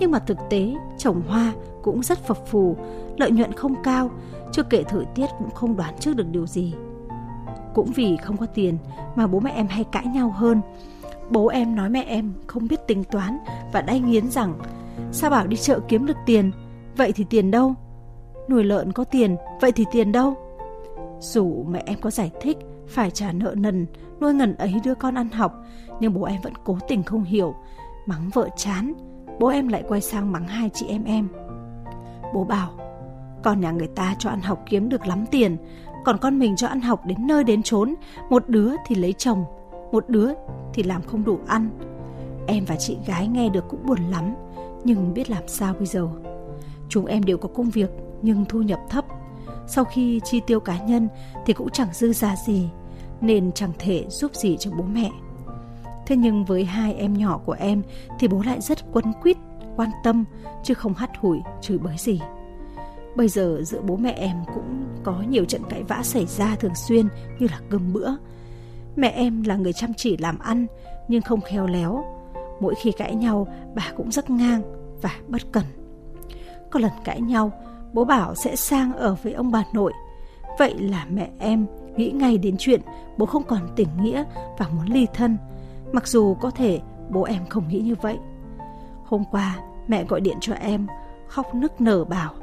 Nhưng 0.00 0.10
mà 0.10 0.18
thực 0.18 0.38
tế, 0.50 0.74
trồng 0.98 1.22
hoa 1.28 1.52
cũng 1.82 2.02
rất 2.02 2.18
phập 2.18 2.46
phù, 2.46 2.76
lợi 3.16 3.30
nhuận 3.30 3.52
không 3.52 3.74
cao, 3.82 4.10
chưa 4.52 4.62
kể 4.62 4.82
thời 4.82 5.04
tiết 5.04 5.26
cũng 5.38 5.50
không 5.50 5.76
đoán 5.76 5.94
trước 6.00 6.16
được 6.16 6.26
điều 6.30 6.46
gì. 6.46 6.74
Cũng 7.74 7.92
vì 7.94 8.16
không 8.16 8.36
có 8.36 8.46
tiền 8.46 8.78
mà 9.14 9.26
bố 9.26 9.40
mẹ 9.40 9.50
em 9.50 9.66
hay 9.66 9.84
cãi 9.84 10.06
nhau 10.06 10.30
hơn 10.36 10.60
Bố 11.30 11.46
em 11.46 11.76
nói 11.76 11.90
mẹ 11.90 12.04
em 12.06 12.32
không 12.46 12.68
biết 12.68 12.86
tính 12.86 13.04
toán 13.04 13.38
và 13.72 13.82
đay 13.82 14.00
nghiến 14.00 14.30
rằng 14.30 14.54
sao 15.12 15.30
bảo 15.30 15.46
đi 15.46 15.56
chợ 15.56 15.80
kiếm 15.88 16.06
được 16.06 16.16
tiền, 16.26 16.50
vậy 16.96 17.12
thì 17.12 17.24
tiền 17.30 17.50
đâu? 17.50 17.74
Nuôi 18.48 18.64
lợn 18.64 18.92
có 18.92 19.04
tiền, 19.04 19.36
vậy 19.60 19.72
thì 19.72 19.84
tiền 19.92 20.12
đâu? 20.12 20.34
Dù 21.20 21.64
mẹ 21.68 21.82
em 21.86 22.00
có 22.00 22.10
giải 22.10 22.30
thích 22.40 22.56
phải 22.88 23.10
trả 23.10 23.32
nợ 23.32 23.54
nần, 23.58 23.86
nuôi 24.20 24.34
ngần 24.34 24.54
ấy 24.54 24.74
đứa 24.84 24.94
con 24.94 25.14
ăn 25.14 25.28
học, 25.28 25.64
nhưng 26.00 26.14
bố 26.14 26.22
em 26.22 26.40
vẫn 26.42 26.52
cố 26.64 26.78
tình 26.88 27.02
không 27.02 27.24
hiểu, 27.24 27.54
mắng 28.06 28.30
vợ 28.34 28.48
chán, 28.56 28.92
bố 29.40 29.48
em 29.48 29.68
lại 29.68 29.82
quay 29.88 30.00
sang 30.00 30.32
mắng 30.32 30.48
hai 30.48 30.70
chị 30.74 30.86
em 30.86 31.04
em. 31.04 31.28
Bố 32.34 32.44
bảo, 32.44 32.70
con 33.42 33.60
nhà 33.60 33.70
người 33.70 33.88
ta 33.88 34.14
cho 34.18 34.30
ăn 34.30 34.40
học 34.40 34.62
kiếm 34.66 34.88
được 34.88 35.06
lắm 35.06 35.24
tiền, 35.30 35.56
còn 36.04 36.18
con 36.18 36.38
mình 36.38 36.56
cho 36.56 36.66
ăn 36.66 36.80
học 36.80 37.06
đến 37.06 37.26
nơi 37.26 37.44
đến 37.44 37.62
chốn, 37.62 37.94
một 38.30 38.48
đứa 38.48 38.72
thì 38.86 38.94
lấy 38.94 39.12
chồng, 39.12 39.44
một 39.92 40.04
đứa 40.08 40.28
thì 40.74 40.82
làm 40.82 41.02
không 41.02 41.24
đủ 41.24 41.38
ăn. 41.46 41.70
Em 42.46 42.64
và 42.64 42.76
chị 42.76 42.96
gái 43.06 43.28
nghe 43.28 43.48
được 43.48 43.64
cũng 43.68 43.86
buồn 43.86 43.98
lắm, 44.10 44.34
nhưng 44.84 45.14
biết 45.14 45.30
làm 45.30 45.48
sao 45.48 45.74
bây 45.74 45.86
giờ. 45.86 46.08
Chúng 46.88 47.06
em 47.06 47.24
đều 47.24 47.38
có 47.38 47.48
công 47.48 47.70
việc 47.70 47.90
nhưng 48.22 48.44
thu 48.48 48.62
nhập 48.62 48.80
thấp. 48.90 49.04
Sau 49.66 49.84
khi 49.84 50.20
chi 50.24 50.40
tiêu 50.46 50.60
cá 50.60 50.78
nhân 50.78 51.08
thì 51.46 51.52
cũng 51.52 51.70
chẳng 51.70 51.88
dư 51.92 52.12
ra 52.12 52.36
gì, 52.46 52.68
nên 53.20 53.52
chẳng 53.52 53.72
thể 53.78 54.06
giúp 54.08 54.34
gì 54.34 54.56
cho 54.56 54.70
bố 54.70 54.84
mẹ. 54.84 55.10
Thế 56.06 56.16
nhưng 56.16 56.44
với 56.44 56.64
hai 56.64 56.94
em 56.94 57.18
nhỏ 57.18 57.40
của 57.44 57.56
em 57.58 57.82
thì 58.18 58.28
bố 58.28 58.42
lại 58.46 58.60
rất 58.60 58.78
quấn 58.92 59.04
quýt, 59.22 59.36
quan 59.76 59.90
tâm 60.04 60.24
chứ 60.62 60.74
không 60.74 60.94
hắt 60.94 61.10
hủi, 61.18 61.40
chửi 61.60 61.78
bới 61.78 61.96
gì. 61.98 62.20
Bây 63.16 63.28
giờ 63.28 63.60
giữa 63.64 63.80
bố 63.80 63.96
mẹ 63.96 64.12
em 64.12 64.36
cũng 64.54 64.84
có 65.02 65.22
nhiều 65.28 65.44
trận 65.44 65.62
cãi 65.68 65.82
vã 65.82 66.02
xảy 66.02 66.26
ra 66.26 66.56
thường 66.56 66.74
xuyên 66.74 67.08
như 67.38 67.46
là 67.50 67.60
cơm 67.70 67.92
bữa. 67.92 68.10
Mẹ 68.96 69.08
em 69.08 69.42
là 69.42 69.56
người 69.56 69.72
chăm 69.72 69.94
chỉ 69.94 70.16
làm 70.16 70.38
ăn 70.38 70.66
nhưng 71.08 71.22
không 71.22 71.40
khéo 71.40 71.66
léo. 71.66 72.04
Mỗi 72.60 72.74
khi 72.74 72.92
cãi 72.92 73.14
nhau 73.14 73.46
bà 73.74 73.92
cũng 73.96 74.10
rất 74.10 74.30
ngang 74.30 74.62
và 75.02 75.10
bất 75.28 75.42
cần. 75.52 75.64
Có 76.70 76.80
lần 76.80 76.90
cãi 77.04 77.20
nhau, 77.20 77.52
bố 77.92 78.04
bảo 78.04 78.34
sẽ 78.34 78.56
sang 78.56 78.92
ở 78.92 79.16
với 79.22 79.32
ông 79.32 79.50
bà 79.50 79.64
nội. 79.72 79.92
Vậy 80.58 80.74
là 80.78 81.06
mẹ 81.10 81.30
em 81.38 81.66
nghĩ 81.96 82.10
ngay 82.10 82.38
đến 82.38 82.56
chuyện 82.58 82.80
bố 83.18 83.26
không 83.26 83.42
còn 83.42 83.68
tình 83.76 83.88
nghĩa 84.02 84.24
và 84.58 84.68
muốn 84.68 84.86
ly 84.86 85.06
thân. 85.14 85.36
Mặc 85.92 86.06
dù 86.06 86.34
có 86.34 86.50
thể 86.50 86.80
bố 87.10 87.22
em 87.22 87.46
không 87.48 87.68
nghĩ 87.68 87.80
như 87.80 87.94
vậy. 88.02 88.18
Hôm 89.04 89.24
qua 89.30 89.58
mẹ 89.88 90.04
gọi 90.04 90.20
điện 90.20 90.36
cho 90.40 90.54
em, 90.54 90.86
khóc 91.28 91.54
nức 91.54 91.80
nở 91.80 92.04
bảo 92.04 92.34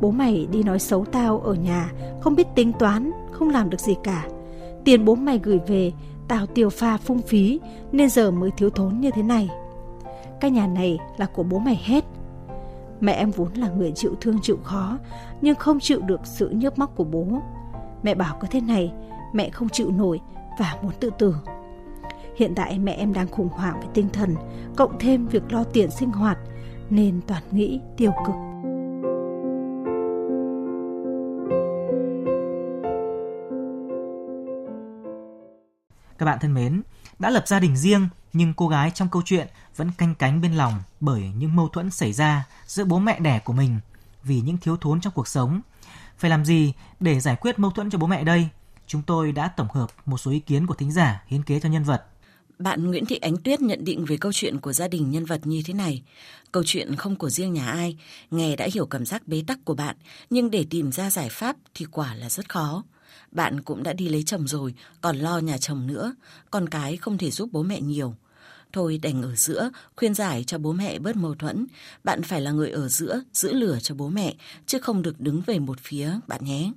Bố 0.00 0.10
mày 0.10 0.46
đi 0.52 0.62
nói 0.62 0.78
xấu 0.78 1.04
tao 1.04 1.40
ở 1.40 1.54
nhà, 1.54 1.92
không 2.20 2.34
biết 2.34 2.46
tính 2.54 2.72
toán, 2.72 3.10
không 3.32 3.48
làm 3.48 3.70
được 3.70 3.80
gì 3.80 3.94
cả. 4.02 4.24
Tiền 4.86 5.04
bố 5.04 5.14
mày 5.14 5.40
gửi 5.42 5.60
về, 5.66 5.92
tao 6.28 6.46
tiêu 6.46 6.70
pha 6.70 6.96
phung 6.96 7.22
phí, 7.22 7.60
nên 7.92 8.10
giờ 8.10 8.30
mới 8.30 8.50
thiếu 8.56 8.70
thốn 8.70 9.00
như 9.00 9.10
thế 9.10 9.22
này. 9.22 9.48
Cái 10.40 10.50
nhà 10.50 10.66
này 10.66 10.98
là 11.16 11.26
của 11.26 11.42
bố 11.42 11.58
mày 11.58 11.80
hết. 11.84 12.04
Mẹ 13.00 13.12
em 13.12 13.30
vốn 13.30 13.52
là 13.52 13.68
người 13.68 13.92
chịu 13.92 14.14
thương 14.20 14.38
chịu 14.42 14.58
khó, 14.62 14.98
nhưng 15.40 15.54
không 15.54 15.80
chịu 15.80 16.00
được 16.00 16.20
sự 16.24 16.48
nhớp 16.48 16.78
móc 16.78 16.96
của 16.96 17.04
bố. 17.04 17.26
Mẹ 18.02 18.14
bảo 18.14 18.36
có 18.40 18.48
thế 18.50 18.60
này, 18.60 18.92
mẹ 19.32 19.50
không 19.50 19.68
chịu 19.68 19.90
nổi 19.90 20.20
và 20.58 20.78
muốn 20.82 20.92
tự 21.00 21.10
tử. 21.18 21.34
Hiện 22.36 22.54
tại 22.54 22.78
mẹ 22.78 22.92
em 22.92 23.12
đang 23.12 23.28
khủng 23.28 23.48
hoảng 23.48 23.80
về 23.80 23.86
tinh 23.94 24.08
thần, 24.12 24.34
cộng 24.76 24.98
thêm 24.98 25.26
việc 25.26 25.52
lo 25.52 25.64
tiền 25.64 25.90
sinh 25.90 26.10
hoạt, 26.10 26.38
nên 26.90 27.20
toàn 27.26 27.42
nghĩ 27.50 27.80
tiêu 27.96 28.12
cực. 28.26 28.34
Các 36.18 36.26
bạn 36.26 36.38
thân 36.40 36.54
mến, 36.54 36.82
đã 37.18 37.30
lập 37.30 37.48
gia 37.48 37.60
đình 37.60 37.76
riêng 37.76 38.08
nhưng 38.32 38.54
cô 38.54 38.68
gái 38.68 38.90
trong 38.90 39.08
câu 39.08 39.22
chuyện 39.24 39.46
vẫn 39.76 39.90
canh 39.98 40.14
cánh 40.14 40.40
bên 40.40 40.54
lòng 40.54 40.82
bởi 41.00 41.22
những 41.38 41.56
mâu 41.56 41.68
thuẫn 41.68 41.90
xảy 41.90 42.12
ra 42.12 42.46
giữa 42.66 42.84
bố 42.84 42.98
mẹ 42.98 43.20
đẻ 43.20 43.38
của 43.38 43.52
mình 43.52 43.78
vì 44.22 44.40
những 44.40 44.58
thiếu 44.58 44.76
thốn 44.76 45.00
trong 45.00 45.12
cuộc 45.12 45.28
sống. 45.28 45.60
Phải 46.18 46.30
làm 46.30 46.44
gì 46.44 46.72
để 47.00 47.20
giải 47.20 47.36
quyết 47.36 47.58
mâu 47.58 47.70
thuẫn 47.70 47.90
cho 47.90 47.98
bố 47.98 48.06
mẹ 48.06 48.24
đây? 48.24 48.48
Chúng 48.86 49.02
tôi 49.02 49.32
đã 49.32 49.48
tổng 49.48 49.68
hợp 49.70 49.90
một 50.06 50.18
số 50.18 50.30
ý 50.30 50.40
kiến 50.40 50.66
của 50.66 50.74
thính 50.74 50.92
giả 50.92 51.22
hiến 51.26 51.42
kế 51.42 51.60
cho 51.60 51.68
nhân 51.68 51.84
vật. 51.84 52.04
Bạn 52.58 52.86
Nguyễn 52.86 53.06
Thị 53.06 53.16
Ánh 53.16 53.36
Tuyết 53.36 53.60
nhận 53.60 53.84
định 53.84 54.04
về 54.04 54.16
câu 54.16 54.32
chuyện 54.32 54.60
của 54.60 54.72
gia 54.72 54.88
đình 54.88 55.10
nhân 55.10 55.24
vật 55.24 55.40
như 55.46 55.62
thế 55.64 55.74
này. 55.74 56.02
Câu 56.52 56.62
chuyện 56.66 56.96
không 56.96 57.16
của 57.16 57.30
riêng 57.30 57.52
nhà 57.52 57.70
ai, 57.70 57.96
nghe 58.30 58.56
đã 58.56 58.68
hiểu 58.74 58.86
cảm 58.86 59.06
giác 59.06 59.28
bế 59.28 59.42
tắc 59.46 59.58
của 59.64 59.74
bạn, 59.74 59.96
nhưng 60.30 60.50
để 60.50 60.66
tìm 60.70 60.92
ra 60.92 61.10
giải 61.10 61.28
pháp 61.30 61.56
thì 61.74 61.86
quả 61.90 62.14
là 62.14 62.30
rất 62.30 62.48
khó. 62.48 62.84
Bạn 63.30 63.60
cũng 63.62 63.82
đã 63.82 63.92
đi 63.92 64.08
lấy 64.08 64.22
chồng 64.22 64.46
rồi, 64.46 64.74
còn 65.00 65.16
lo 65.16 65.38
nhà 65.38 65.58
chồng 65.58 65.86
nữa, 65.86 66.14
con 66.50 66.68
cái 66.68 66.96
không 66.96 67.18
thể 67.18 67.30
giúp 67.30 67.48
bố 67.52 67.62
mẹ 67.62 67.80
nhiều. 67.80 68.14
Thôi 68.72 69.00
đành 69.02 69.22
ở 69.22 69.34
giữa, 69.34 69.70
khuyên 69.96 70.14
giải 70.14 70.44
cho 70.46 70.58
bố 70.58 70.72
mẹ 70.72 70.98
bớt 70.98 71.16
mâu 71.16 71.34
thuẫn. 71.34 71.66
Bạn 72.04 72.22
phải 72.22 72.40
là 72.40 72.50
người 72.50 72.70
ở 72.70 72.88
giữa, 72.88 73.20
giữ 73.32 73.52
lửa 73.52 73.78
cho 73.82 73.94
bố 73.94 74.08
mẹ, 74.08 74.34
chứ 74.66 74.78
không 74.78 75.02
được 75.02 75.14
đứng 75.18 75.42
về 75.46 75.58
một 75.58 75.80
phía, 75.80 76.10
bạn 76.26 76.44
nhé. 76.44 76.72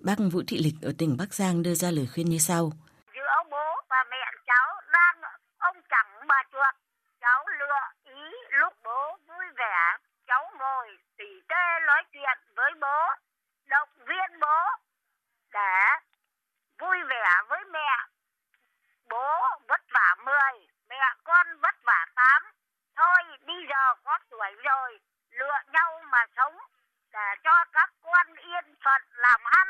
Bác 0.00 0.18
Vũ 0.32 0.42
Thị 0.46 0.58
Lịch 0.58 0.74
ở 0.82 0.92
tỉnh 0.98 1.16
Bắc 1.16 1.34
Giang 1.34 1.62
đưa 1.62 1.74
ra 1.74 1.90
lời 1.90 2.06
khuyên 2.14 2.28
như 2.28 2.38
sau. 2.38 2.72
Giữa 3.14 3.36
bố 3.50 3.66
và 3.90 4.00
mẹ 4.10 4.24
cháu 4.46 4.68
đang 4.92 5.16
ông 5.58 5.76
chẳng 5.90 6.10
bà 6.28 6.40
chuột. 6.52 6.74
Cháu 7.20 7.40
lựa 7.58 8.12
ý 8.14 8.22
lúc 8.60 8.72
bố 8.84 9.00
vui 9.28 9.46
vẻ. 9.58 9.78
Cháu 10.28 10.42
ngồi 10.58 10.86
tỉ 11.18 11.30
tê 11.48 11.64
nói 11.86 12.02
chuyện 12.12 12.38
với 12.56 12.72
bố. 12.80 12.98
Động 13.70 13.88
viên 14.08 14.40
bố 14.40 14.58
để 15.56 15.96
vui 16.78 16.98
vẻ 17.10 17.30
với 17.48 17.64
mẹ. 17.64 17.90
Bố 19.08 19.40
vất 19.68 19.80
vả 19.94 20.16
10, 20.24 20.34
mẹ 20.88 21.14
con 21.24 21.46
vất 21.60 21.74
vả 21.84 22.06
8. 22.14 22.42
Thôi 22.96 23.38
bây 23.46 23.66
giờ 23.68 23.94
có 24.04 24.18
tuổi 24.30 24.52
rồi, 24.64 25.00
lựa 25.30 25.58
nhau 25.72 26.02
mà 26.12 26.26
sống 26.36 26.56
để 27.12 27.34
cho 27.44 27.64
các 27.72 27.90
con 28.02 28.34
yên 28.34 28.74
phận 28.84 29.02
làm 29.10 29.40
ăn. 29.44 29.68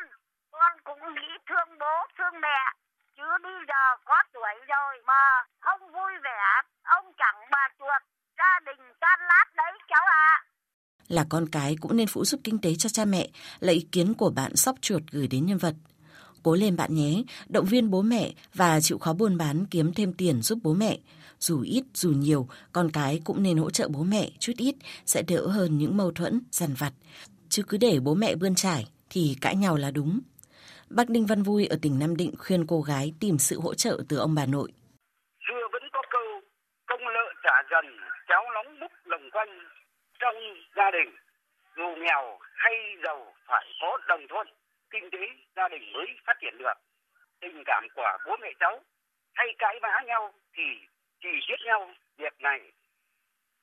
Con 0.50 0.80
cũng 0.84 1.14
nghĩ 1.14 1.28
thương 1.46 1.78
bố, 1.78 2.06
thương 2.18 2.40
mẹ. 2.40 2.72
Chứ 3.16 3.38
bây 3.42 3.54
giờ 3.68 3.96
có 4.04 4.22
tuổi 4.32 4.54
rồi 4.68 5.02
mà 5.04 5.44
không 5.60 5.92
vui 5.92 6.12
vẻ, 6.22 6.62
ông 6.82 7.12
chẳng 7.18 7.50
bà 7.50 7.68
chuột, 7.78 8.02
gia 8.38 8.60
đình 8.60 8.94
tan 9.00 9.20
lát 9.20 9.44
đấy 9.54 9.78
cháu 9.88 10.06
ạ. 10.06 10.42
À. 10.42 10.55
Là 11.08 11.26
con 11.28 11.48
cái 11.48 11.76
cũng 11.80 11.96
nên 11.96 12.06
phụ 12.06 12.24
giúp 12.24 12.40
kinh 12.44 12.58
tế 12.58 12.74
cho 12.74 12.88
cha 12.88 13.04
mẹ 13.04 13.28
là 13.60 13.72
ý 13.72 13.86
kiến 13.92 14.14
của 14.14 14.30
bạn 14.30 14.56
sóc 14.56 14.76
chuột 14.80 15.02
gửi 15.10 15.28
đến 15.28 15.46
nhân 15.46 15.58
vật. 15.58 15.74
Cố 16.42 16.54
lên 16.54 16.76
bạn 16.76 16.94
nhé, 16.94 17.22
động 17.48 17.64
viên 17.64 17.90
bố 17.90 18.02
mẹ 18.02 18.32
và 18.54 18.80
chịu 18.80 18.98
khó 18.98 19.12
buôn 19.12 19.36
bán 19.36 19.66
kiếm 19.70 19.92
thêm 19.92 20.12
tiền 20.12 20.42
giúp 20.42 20.58
bố 20.62 20.74
mẹ. 20.74 20.98
Dù 21.38 21.62
ít 21.62 21.84
dù 21.94 22.10
nhiều, 22.10 22.48
con 22.72 22.90
cái 22.90 23.20
cũng 23.24 23.42
nên 23.42 23.56
hỗ 23.56 23.70
trợ 23.70 23.88
bố 23.88 24.02
mẹ 24.02 24.30
chút 24.38 24.52
ít 24.56 24.74
sẽ 25.06 25.22
đỡ 25.22 25.46
hơn 25.46 25.78
những 25.78 25.96
mâu 25.96 26.12
thuẫn, 26.12 26.40
dằn 26.50 26.74
vặt. 26.74 26.92
Chứ 27.48 27.62
cứ 27.68 27.76
để 27.76 28.00
bố 28.00 28.14
mẹ 28.14 28.34
bươn 28.34 28.54
trải 28.54 28.86
thì 29.10 29.36
cãi 29.40 29.56
nhau 29.56 29.76
là 29.76 29.90
đúng. 29.90 30.20
Bác 30.90 31.08
Đinh 31.08 31.26
Văn 31.26 31.42
Vui 31.42 31.66
ở 31.66 31.76
tỉnh 31.82 31.98
Nam 31.98 32.16
Định 32.16 32.34
khuyên 32.38 32.66
cô 32.66 32.82
gái 32.82 33.12
tìm 33.20 33.38
sự 33.38 33.60
hỗ 33.60 33.74
trợ 33.74 34.02
từ 34.08 34.16
ông 34.16 34.34
bà 34.34 34.46
nội. 34.46 34.72
Xưa 35.48 35.62
vẫn 35.72 35.82
có 35.92 36.02
câu 36.10 36.26
công 36.86 37.00
lợi 37.00 37.34
trả 37.44 37.56
dần, 37.70 37.84
cháu 38.28 38.42
nóng 38.54 38.80
bức 38.80 38.92
lồng 39.04 39.30
quanh 39.32 39.48
trong 40.26 40.54
gia 40.76 40.90
đình. 40.90 41.16
Dù 41.76 41.96
nghèo 41.96 42.38
hay 42.54 42.96
giàu 43.04 43.34
phải 43.46 43.66
có 43.80 43.98
đồng 44.08 44.28
thuận, 44.28 44.48
kinh 44.90 45.10
tế 45.10 45.18
gia 45.56 45.68
đình 45.68 45.92
mới 45.92 46.06
phát 46.26 46.36
triển 46.40 46.58
được 46.58 46.72
tình 47.40 47.62
cảm 47.66 47.86
của 47.94 48.18
bố 48.26 48.36
mẹ 48.40 48.52
cháu 48.60 48.80
hay 49.34 49.46
cãi 49.58 49.78
vã 49.82 50.02
nhau 50.06 50.34
thì 50.52 50.62
chỉ 51.20 51.28
giết 51.48 51.60
nhau, 51.64 51.94
việc 52.18 52.40
này 52.40 52.72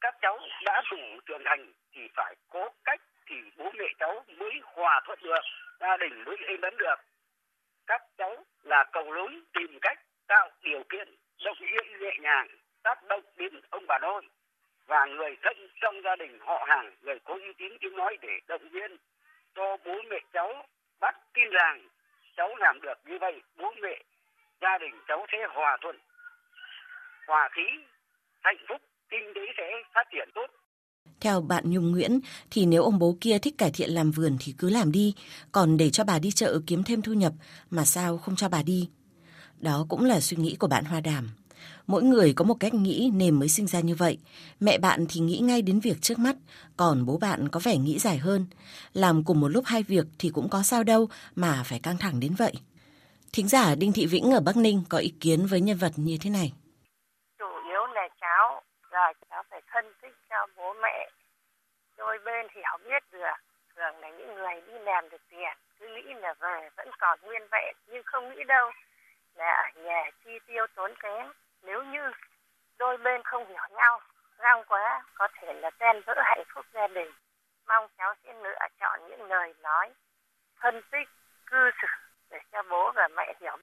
các 0.01 0.15
cháu 0.21 0.39
đã 0.65 0.81
đủ 0.91 0.97
trưởng 1.25 1.41
thành 1.45 1.73
thì 1.91 2.01
phải 2.15 2.35
có 2.49 2.69
cách 2.83 3.01
thì 3.27 3.35
bố 3.57 3.71
mẹ 3.71 3.85
cháu 3.99 4.25
mới 4.27 4.61
hòa 4.63 5.01
thuận 5.05 5.19
được, 5.23 5.41
gia 5.79 5.97
đình 5.97 6.23
mới 6.25 6.37
êm 6.47 6.61
ấm 6.61 6.77
được 6.77 6.95
các 7.87 8.01
cháu 8.17 8.45
là 8.63 8.83
cầu 8.91 9.13
nối 9.13 9.41
tìm 9.53 9.79
cách, 9.81 9.99
tạo 10.27 10.49
điều 10.61 10.83
kiện, 10.89 11.15
động 11.45 11.57
viên 11.59 11.99
nhẹ 11.99 12.11
nhàng, 12.21 12.47
tác 12.83 13.03
động 13.03 13.21
đến 13.37 13.61
ông 13.69 13.85
bà 13.87 13.99
nội 13.99 14.23
và 14.87 15.05
người 15.05 15.35
thân 15.43 15.57
trong 15.81 15.95
gia 16.03 16.15
đình 16.15 16.39
họ 16.39 16.65
hàng 16.67 16.95
người 17.01 17.19
có 17.25 17.33
uy 17.33 17.53
tín 17.57 17.71
tiếng 17.81 17.95
nói 17.95 18.17
để 18.21 18.33
động 18.47 18.69
viên 18.71 18.97
cho 19.55 19.77
bố 19.85 19.95
mẹ 20.09 20.19
cháu 20.33 20.65
bắt 20.99 21.15
tin 21.33 21.49
rằng 21.49 21.87
cháu 22.37 22.55
làm 22.55 22.81
được 22.81 22.97
như 23.05 23.17
vậy 23.21 23.41
bố 23.57 23.73
mẹ 23.81 24.03
gia 24.61 24.77
đình 24.77 24.95
cháu 25.07 25.25
sẽ 25.31 25.37
hòa 25.49 25.77
thuận 25.81 25.97
hòa 27.27 27.49
khí 27.51 27.67
hạnh 28.43 28.65
phúc 28.67 28.81
kinh 29.09 29.31
tế 29.35 29.41
sẽ 29.57 29.71
phát 29.93 30.07
triển 30.11 30.29
tốt 30.35 30.47
theo 31.23 31.41
bạn 31.41 31.63
Nhung 31.67 31.91
Nguyễn 31.91 32.19
thì 32.51 32.65
nếu 32.65 32.83
ông 32.83 32.99
bố 32.99 33.17
kia 33.21 33.39
thích 33.39 33.55
cải 33.57 33.71
thiện 33.71 33.89
làm 33.89 34.11
vườn 34.11 34.37
thì 34.39 34.55
cứ 34.57 34.69
làm 34.69 34.91
đi, 34.91 35.15
còn 35.51 35.77
để 35.77 35.89
cho 35.89 36.03
bà 36.03 36.19
đi 36.19 36.31
chợ 36.31 36.59
kiếm 36.67 36.83
thêm 36.83 37.01
thu 37.01 37.13
nhập 37.13 37.33
mà 37.69 37.85
sao 37.85 38.17
không 38.17 38.35
cho 38.35 38.49
bà 38.49 38.63
đi. 38.63 38.89
Đó 39.59 39.85
cũng 39.89 40.05
là 40.05 40.19
suy 40.19 40.37
nghĩ 40.37 40.55
của 40.59 40.67
bạn 40.67 40.85
Hoa 40.85 41.01
Đàm. 41.01 41.29
Mỗi 41.87 42.03
người 42.03 42.33
có 42.35 42.45
một 42.45 42.55
cách 42.59 42.73
nghĩ 42.73 43.11
nên 43.13 43.39
mới 43.39 43.49
sinh 43.49 43.67
ra 43.67 43.79
như 43.79 43.95
vậy. 43.95 44.17
Mẹ 44.59 44.77
bạn 44.77 45.05
thì 45.09 45.19
nghĩ 45.19 45.39
ngay 45.39 45.61
đến 45.61 45.79
việc 45.79 46.01
trước 46.01 46.19
mắt, 46.19 46.35
còn 46.77 47.05
bố 47.05 47.17
bạn 47.17 47.49
có 47.51 47.59
vẻ 47.63 47.77
nghĩ 47.77 47.99
dài 47.99 48.17
hơn. 48.17 48.45
Làm 48.93 49.23
cùng 49.23 49.41
một 49.41 49.47
lúc 49.47 49.63
hai 49.67 49.83
việc 49.83 50.05
thì 50.19 50.29
cũng 50.33 50.49
có 50.49 50.63
sao 50.63 50.83
đâu 50.83 51.07
mà 51.35 51.63
phải 51.65 51.79
căng 51.83 51.97
thẳng 51.97 52.19
đến 52.19 52.35
vậy. 52.37 52.53
Thính 53.33 53.47
giả 53.47 53.75
Đinh 53.75 53.93
Thị 53.95 54.05
Vĩnh 54.05 54.31
ở 54.31 54.39
Bắc 54.45 54.57
Ninh 54.57 54.83
có 54.89 54.97
ý 54.97 55.13
kiến 55.21 55.45
với 55.45 55.61
nhân 55.61 55.77
vật 55.77 55.91
như 55.95 56.17
thế 56.21 56.29
này. 56.29 56.53
Chủ 57.39 57.45
yếu 57.69 57.85
là 57.85 58.07
cháu, 58.21 58.61
là 58.91 59.13
cháu 59.29 59.43
phải 59.49 59.61
thân 59.71 59.85
thích 60.01 60.15
cho 60.29 60.35
bố 60.57 60.73
mẹ. 60.81 61.09
Đôi 61.97 62.17
bên 62.25 62.47
thì 62.53 62.61
không 62.71 62.81
biết 62.89 63.03
được. 63.11 63.37
Thường 63.75 63.95
là 64.01 64.09
những 64.17 64.35
người 64.35 64.55
đi 64.67 64.73
làm 64.85 65.09
được 65.09 65.21
tiền, 65.29 65.55
cứ 65.79 65.85
nghĩ 65.95 66.13
là 66.21 66.33
về 66.41 66.69
vẫn 66.77 66.87
còn 66.99 67.19
nguyên 67.23 67.41
vẹn, 67.51 67.75
nhưng 67.87 68.03
không 68.05 68.29
nghĩ 68.29 68.43
đâu 68.47 68.71
là 69.35 69.49
ở 69.65 69.81
nhà 69.85 70.01
chi 70.25 70.31
tiêu 70.47 70.65
tốn 70.75 70.91
kém. 71.03 71.25
Nếu 71.65 71.83
như 71.83 72.03
đôi 72.79 72.97
bên 72.97 73.21
không 73.23 73.47
hiểu 73.47 73.67
nhau, 73.77 73.99
găng 74.37 74.63
quá 74.67 75.03
có 75.15 75.27
thể 75.41 75.53
là 75.53 75.69
tan 75.79 76.01
vỡ 76.05 76.13
hạnh 76.17 76.43
phúc 76.55 76.65
gia 76.73 76.87
đình. 76.87 77.11
Mong 77.67 77.87
cháu 77.97 78.13
sẽ 78.23 78.33
lựa 78.43 78.67
chọn 78.79 78.99
những 79.09 79.23
lời 79.23 79.53
nói, 79.63 79.93
phân 80.61 80.81
tích, 80.91 81.09
cư 81.45 81.69
xử 81.81 81.87
để 82.31 82.37
cho 82.51 82.63
bố 82.69 82.91
và 82.95 83.07
mẹ 83.15 83.33
hiểu 83.41 83.57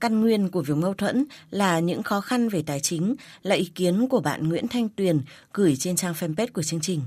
Căn 0.00 0.20
nguyên 0.20 0.48
của 0.48 0.62
việc 0.62 0.74
mâu 0.76 0.94
thuẫn 0.94 1.24
là 1.50 1.78
những 1.78 2.02
khó 2.02 2.20
khăn 2.20 2.48
về 2.48 2.62
tài 2.66 2.80
chính 2.80 3.14
là 3.42 3.54
ý 3.54 3.72
kiến 3.74 4.08
của 4.08 4.20
bạn 4.20 4.48
Nguyễn 4.48 4.68
Thanh 4.68 4.88
Tuyền 4.88 5.20
gửi 5.52 5.76
trên 5.76 5.96
trang 5.96 6.12
fanpage 6.12 6.52
của 6.52 6.62
chương 6.62 6.80
trình. 6.80 7.00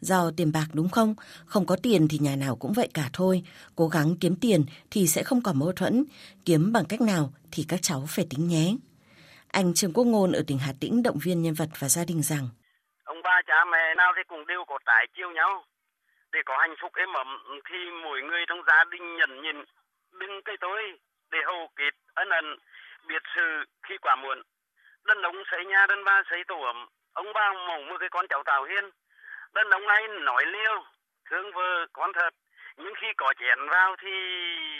Do 0.00 0.30
tiền 0.36 0.52
bạc 0.52 0.66
đúng 0.72 0.88
không? 0.88 1.14
Không 1.46 1.66
có 1.66 1.76
tiền 1.82 2.08
thì 2.08 2.18
nhà 2.18 2.36
nào 2.36 2.56
cũng 2.56 2.72
vậy 2.72 2.88
cả 2.94 3.10
thôi. 3.12 3.42
Cố 3.76 3.88
gắng 3.88 4.16
kiếm 4.20 4.36
tiền 4.36 4.64
thì 4.90 5.06
sẽ 5.06 5.22
không 5.22 5.42
còn 5.42 5.58
mâu 5.58 5.72
thuẫn. 5.72 6.04
Kiếm 6.44 6.72
bằng 6.72 6.84
cách 6.88 7.00
nào 7.00 7.32
thì 7.52 7.64
các 7.68 7.82
cháu 7.82 8.04
phải 8.08 8.26
tính 8.30 8.48
nhé. 8.48 8.76
Anh 9.52 9.74
Trương 9.74 9.92
Quốc 9.92 10.04
Ngôn 10.04 10.32
ở 10.32 10.42
tỉnh 10.48 10.58
Hà 10.66 10.72
Tĩnh 10.80 11.02
động 11.02 11.18
viên 11.24 11.42
nhân 11.42 11.54
vật 11.58 11.70
và 11.80 11.88
gia 11.88 12.04
đình 12.04 12.22
rằng. 12.22 12.46
Ông 13.04 13.22
ba 13.22 13.42
cha 13.46 13.64
mẹ 13.72 13.94
nào 13.94 14.12
thì 14.16 14.22
cũng 14.28 14.46
đều 14.46 14.64
có 14.64 14.78
trái 14.86 15.06
chiêu 15.16 15.30
nhau. 15.30 15.64
Để 16.32 16.40
có 16.46 16.58
hạnh 16.60 16.74
phúc 16.80 16.92
êm 16.94 17.12
ấm 17.12 17.28
thì 17.68 17.78
mỗi 18.04 18.22
người 18.22 18.44
trong 18.48 18.62
gia 18.68 18.84
đình 18.84 19.16
nhận 19.16 19.42
nhìn 19.42 19.56
đừng 20.20 20.42
cây 20.44 20.56
tối 20.60 20.80
để 21.30 21.38
hầu 21.46 21.68
kết 21.76 21.94
ân 22.14 22.28
ân, 22.28 22.44
biệt 23.08 23.22
sự 23.34 23.64
khi 23.82 23.94
quả 24.02 24.16
muộn. 24.16 24.42
Đàn 25.04 25.22
ông 25.22 25.36
xây 25.50 25.64
nhà, 25.64 25.86
đàn 25.88 26.04
ba 26.04 26.22
xây 26.30 26.42
tổ 26.48 26.60
ấm. 26.62 26.88
Ông 27.12 27.32
ba 27.34 27.52
mong 27.52 27.88
một 27.88 27.96
cái 28.00 28.08
con 28.08 28.26
cháu 28.28 28.42
tào 28.46 28.64
hiên. 28.64 28.84
Đàn 29.54 29.70
ông 29.70 29.86
này 29.86 30.02
nói 30.08 30.44
liêu 30.46 30.84
thương 31.30 31.52
vợ 31.54 31.86
con 31.92 32.10
thật. 32.14 32.34
Nhưng 32.76 32.94
khi 33.00 33.06
có 33.16 33.32
chén 33.40 33.58
vào 33.70 33.96
thì 34.02 34.12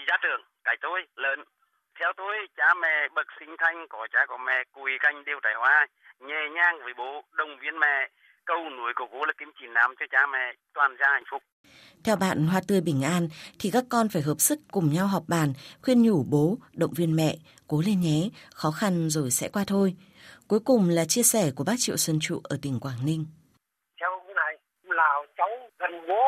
gia 0.09 0.17
trưởng 0.23 0.43
cái 0.65 0.77
tôi 0.81 1.07
lớn 1.17 1.45
theo 1.99 2.13
tôi 2.17 2.35
cha 2.57 2.75
mẹ 2.83 3.09
bậc 3.15 3.27
sinh 3.41 3.55
thanh 3.59 3.87
có 3.89 4.07
cha 4.13 4.27
có 4.29 4.37
mẹ 4.47 4.65
cùi 4.73 4.91
canh 5.01 5.25
đều 5.25 5.39
trải 5.43 5.55
hoa 5.55 5.87
nhẹ 6.21 6.49
nhàng 6.55 6.79
với 6.85 6.95
bố 6.95 7.23
đồng 7.33 7.59
viên 7.63 7.79
mẹ 7.79 8.11
câu 8.45 8.71
núi 8.71 8.93
của 8.97 9.07
bố 9.13 9.25
là 9.25 9.33
kim 9.39 9.51
chỉ 9.61 9.67
nam 9.67 9.95
cho 9.99 10.07
cha 10.11 10.27
mẹ 10.27 10.53
toàn 10.75 10.97
gia 11.01 11.09
hạnh 11.09 11.25
phúc 11.31 11.43
theo 12.05 12.17
bạn 12.17 12.47
Hoa 12.47 12.61
Tươi 12.69 12.81
Bình 12.81 13.03
An 13.03 13.29
thì 13.61 13.71
các 13.73 13.85
con 13.91 14.07
phải 14.13 14.23
hợp 14.23 14.39
sức 14.39 14.59
cùng 14.73 14.93
nhau 14.93 15.07
họp 15.07 15.23
bàn, 15.29 15.49
khuyên 15.83 16.03
nhủ 16.03 16.25
bố, 16.31 16.57
động 16.73 16.93
viên 16.97 17.17
mẹ, 17.17 17.35
cố 17.69 17.83
lên 17.87 18.01
nhé, 18.01 18.21
khó 18.55 18.71
khăn 18.81 19.11
rồi 19.11 19.31
sẽ 19.31 19.49
qua 19.53 19.65
thôi. 19.67 19.95
Cuối 20.49 20.61
cùng 20.65 20.83
là 20.89 21.05
chia 21.09 21.23
sẻ 21.23 21.43
của 21.57 21.65
bác 21.67 21.79
Triệu 21.79 21.97
Xuân 21.97 22.19
Trụ 22.21 22.41
ở 22.45 22.57
tỉnh 22.63 22.81
Quảng 22.81 23.01
Ninh. 23.07 23.25
Cháu 24.01 24.25
này 24.37 24.55
là 24.85 25.11
cháu 25.37 25.51
gần 25.79 25.93
bố, 26.09 26.25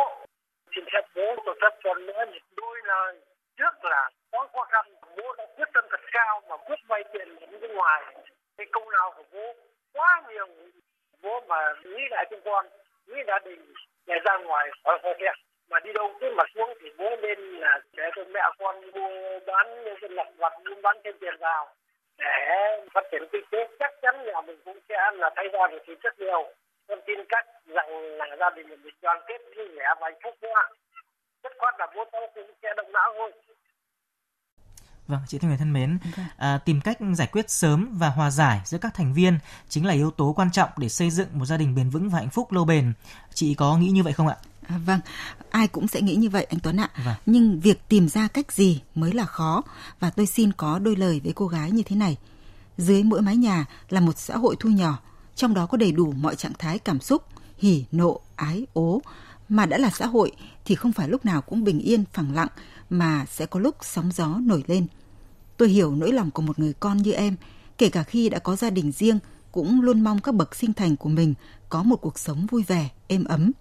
xin 0.75 0.85
phép 0.92 1.04
bố 1.16 1.42
tôi 1.47 1.54
rất 1.61 1.75
phần 1.85 2.06
nữa 2.06 2.23
đôi 2.56 2.76
lời. 2.85 3.21
Trước 3.59 3.75
là 3.83 4.11
có 4.33 4.49
khó 4.52 4.64
khăn, 4.73 4.85
bố 5.16 5.25
đã 5.38 5.44
quyết 5.56 5.68
tâm 5.75 5.85
thật 5.90 6.00
cao 6.14 6.42
mà 6.49 6.56
quyết 6.56 6.80
vay 6.88 7.04
tiền 7.12 7.37
ở 7.37 7.47
bên 7.61 7.75
ngoài. 7.75 8.02
Cái 8.56 8.66
câu 8.73 8.90
nào 8.90 9.14
của 9.16 9.25
bố 9.33 9.54
quá 9.92 10.23
nhiều, 10.28 10.47
bố 11.23 11.40
mà 11.40 11.75
nghĩ 11.85 12.02
lại 12.11 12.25
cho 12.30 12.37
con, 12.44 12.66
nghĩ 13.06 13.21
gia 13.26 13.38
đình 13.38 13.73
để 14.06 14.14
ra 14.25 14.37
ngoài 14.37 14.71
khỏi 14.85 14.99
khỏi 15.02 15.14
thiệt 15.18 15.35
mà 15.71 15.80
đi 15.80 15.92
đâu 15.92 16.14
cứ 16.21 16.30
mà 16.37 16.44
xuống 16.54 16.75
thì 16.80 16.88
bố 16.99 17.16
nên 17.23 17.38
là 17.61 17.80
để 17.92 18.04
cho 18.16 18.25
mẹ 18.25 18.40
con 18.59 18.90
mua 18.90 19.40
bán 19.47 19.85
lặt 20.00 20.26
vặt 20.37 20.52
buôn 20.64 20.83
bán 20.83 20.97
thêm 21.04 21.14
tiền 21.21 21.35
vào. 21.40 21.75
Để 22.18 22.26
phát 22.94 23.04
triển 23.12 23.23
kinh 23.33 23.44
tế 23.50 23.68
chắc 23.78 23.92
chắn 24.02 24.25
nhà 24.25 24.40
mình 24.40 24.59
cũng 24.64 24.78
sẽ 24.88 25.11
là 25.14 25.30
thay 25.37 25.49
ra 25.52 25.66
được 25.71 25.83
thì 25.87 25.94
rất 26.02 26.21
nhiều. 26.21 26.52
Con 26.88 27.00
tin 27.06 27.25
cách 27.28 27.47
rằng 27.66 28.18
là 28.18 28.37
gia 28.37 28.50
đình 28.50 28.68
mình 28.68 28.94
đoàn 29.02 29.21
kết 29.26 29.38
vui 29.56 29.68
vẻ 29.68 29.85
và 30.00 30.11
hạnh 30.11 30.21
phúc. 30.23 30.35
Nữa 30.42 30.68
rất 31.42 31.52
khoát 31.59 31.75
là 31.78 31.87
bố 31.94 32.04
cháu 32.12 32.26
cũng 32.35 32.50
sẽ 32.62 32.75
động 32.76 32.92
não 32.92 33.14
thôi 33.16 33.33
Vâng, 35.08 35.20
chị 35.28 35.38
Thanh 35.38 35.50
Huyền 35.50 35.58
thân 35.58 35.73
mến, 35.73 35.99
vâng. 36.16 36.26
à, 36.37 36.58
tìm 36.58 36.80
cách 36.80 36.99
giải 37.16 37.28
quyết 37.32 37.50
sớm 37.50 37.88
và 37.99 38.08
hòa 38.08 38.30
giải 38.30 38.61
giữa 38.64 38.78
các 38.78 38.94
thành 38.94 39.14
viên 39.14 39.38
chính 39.68 39.87
là 39.87 39.92
yếu 39.92 40.11
tố 40.11 40.32
quan 40.37 40.50
trọng 40.50 40.70
để 40.76 40.88
xây 40.88 41.11
dựng 41.11 41.28
một 41.32 41.46
gia 41.46 41.56
đình 41.56 41.75
bền 41.75 41.90
vững 41.90 42.10
và 42.10 42.19
hạnh 42.19 42.30
phúc 42.30 42.52
lâu 42.52 42.64
bền. 42.64 42.93
Chị 43.34 43.54
có 43.54 43.78
nghĩ 43.78 43.90
như 43.90 44.02
vậy 44.02 44.12
không 44.12 44.28
ạ? 44.28 44.36
À, 44.67 44.78
vâng, 44.78 45.00
ai 45.50 45.69
cũng 45.69 45.88
sẽ 45.88 46.00
nghĩ 46.00 46.17
như 46.17 46.28
vậy 46.28 46.47
anh 46.50 46.60
Tuấn 46.60 46.76
ạ. 46.76 46.90
Vâng. 47.04 47.14
Nhưng 47.26 47.60
việc 47.60 47.88
tìm 47.88 48.08
ra 48.08 48.28
cách 48.28 48.52
gì 48.52 48.82
mới 48.95 49.12
là 49.12 49.25
khó 49.25 49.62
và 50.00 50.10
tôi 50.10 50.26
xin 50.26 50.52
có 50.52 50.78
đôi 50.78 50.97
lời 50.97 51.21
với 51.25 51.32
cô 51.32 51.47
gái 51.47 51.71
như 51.71 51.82
thế 51.82 51.97
này. 51.97 52.17
Dưới 52.78 53.02
mỗi 53.02 53.23
mái 53.23 53.36
nhà 53.36 53.64
là 53.88 54.00
một 54.00 54.19
xã 54.19 54.36
hội 54.36 54.56
thu 54.60 54.71
nhỏ, 54.71 54.99
trong 55.36 55.54
đó 55.54 55.67
có 55.67 55.76
đầy 55.76 55.93
đủ 55.93 56.12
mọi 56.12 56.36
trạng 56.36 56.52
thái 56.58 56.78
cảm 56.78 57.00
xúc, 57.00 57.25
hỉ, 57.58 57.84
nộ, 57.93 58.21
ái, 58.36 58.67
ố. 58.73 59.02
Mà 59.49 59.67
đã 59.67 59.78
là 59.78 59.90
xã 59.90 60.06
hội 60.06 60.32
thì 60.64 60.75
không 60.75 60.93
phải 60.93 61.08
lúc 61.08 61.25
nào 61.25 61.43
cũng 61.43 61.64
bình 61.64 61.78
yên, 61.78 62.04
phẳng 62.12 62.34
lặng 62.34 62.49
mà 62.90 63.26
sẽ 63.30 63.47
có 63.47 63.60
lúc 63.60 63.76
sóng 63.80 64.12
gió 64.12 64.38
nổi 64.42 64.64
lên. 64.66 64.86
Tôi 65.56 65.68
hiểu 65.68 65.94
nỗi 65.94 66.12
lòng 66.12 66.30
của 66.30 66.42
một 66.42 66.58
người 66.58 66.73
con 66.73 66.97
như 66.97 67.12
em, 67.12 67.36
kể 67.78 67.88
cả 67.88 68.02
khi 68.02 68.28
đã 68.28 68.38
có 68.38 68.56
gia 68.56 68.70
đình 68.70 68.92
riêng, 68.92 69.18
cũng 69.52 69.80
luôn 69.80 70.00
mong 70.00 70.20
các 70.20 70.34
bậc 70.34 70.54
sinh 70.54 70.73
thành 70.73 70.97
của 70.97 71.08
mình 71.08 71.34
có 71.68 71.82
một 71.82 71.97
cuộc 71.97 72.18
sống 72.18 72.47
vui 72.47 72.62
vẻ, 72.62 72.88
êm 73.06 73.25
ấm. 73.25 73.52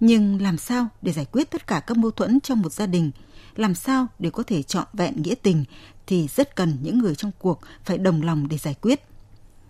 Nhưng 0.00 0.42
làm 0.42 0.58
sao 0.58 0.88
để 1.02 1.12
giải 1.12 1.24
quyết 1.32 1.50
tất 1.50 1.66
cả 1.66 1.80
các 1.80 1.96
mâu 1.96 2.10
thuẫn 2.10 2.40
trong 2.40 2.62
một 2.62 2.72
gia 2.72 2.86
đình, 2.86 3.10
làm 3.56 3.74
sao 3.74 4.06
để 4.18 4.30
có 4.30 4.42
thể 4.42 4.62
trọn 4.62 4.86
vẹn 4.92 5.22
nghĩa 5.22 5.34
tình 5.34 5.64
thì 6.06 6.28
rất 6.36 6.56
cần 6.56 6.76
những 6.82 6.98
người 6.98 7.14
trong 7.14 7.30
cuộc 7.38 7.60
phải 7.84 7.98
đồng 7.98 8.22
lòng 8.22 8.48
để 8.48 8.58
giải 8.58 8.74
quyết. 8.74 9.00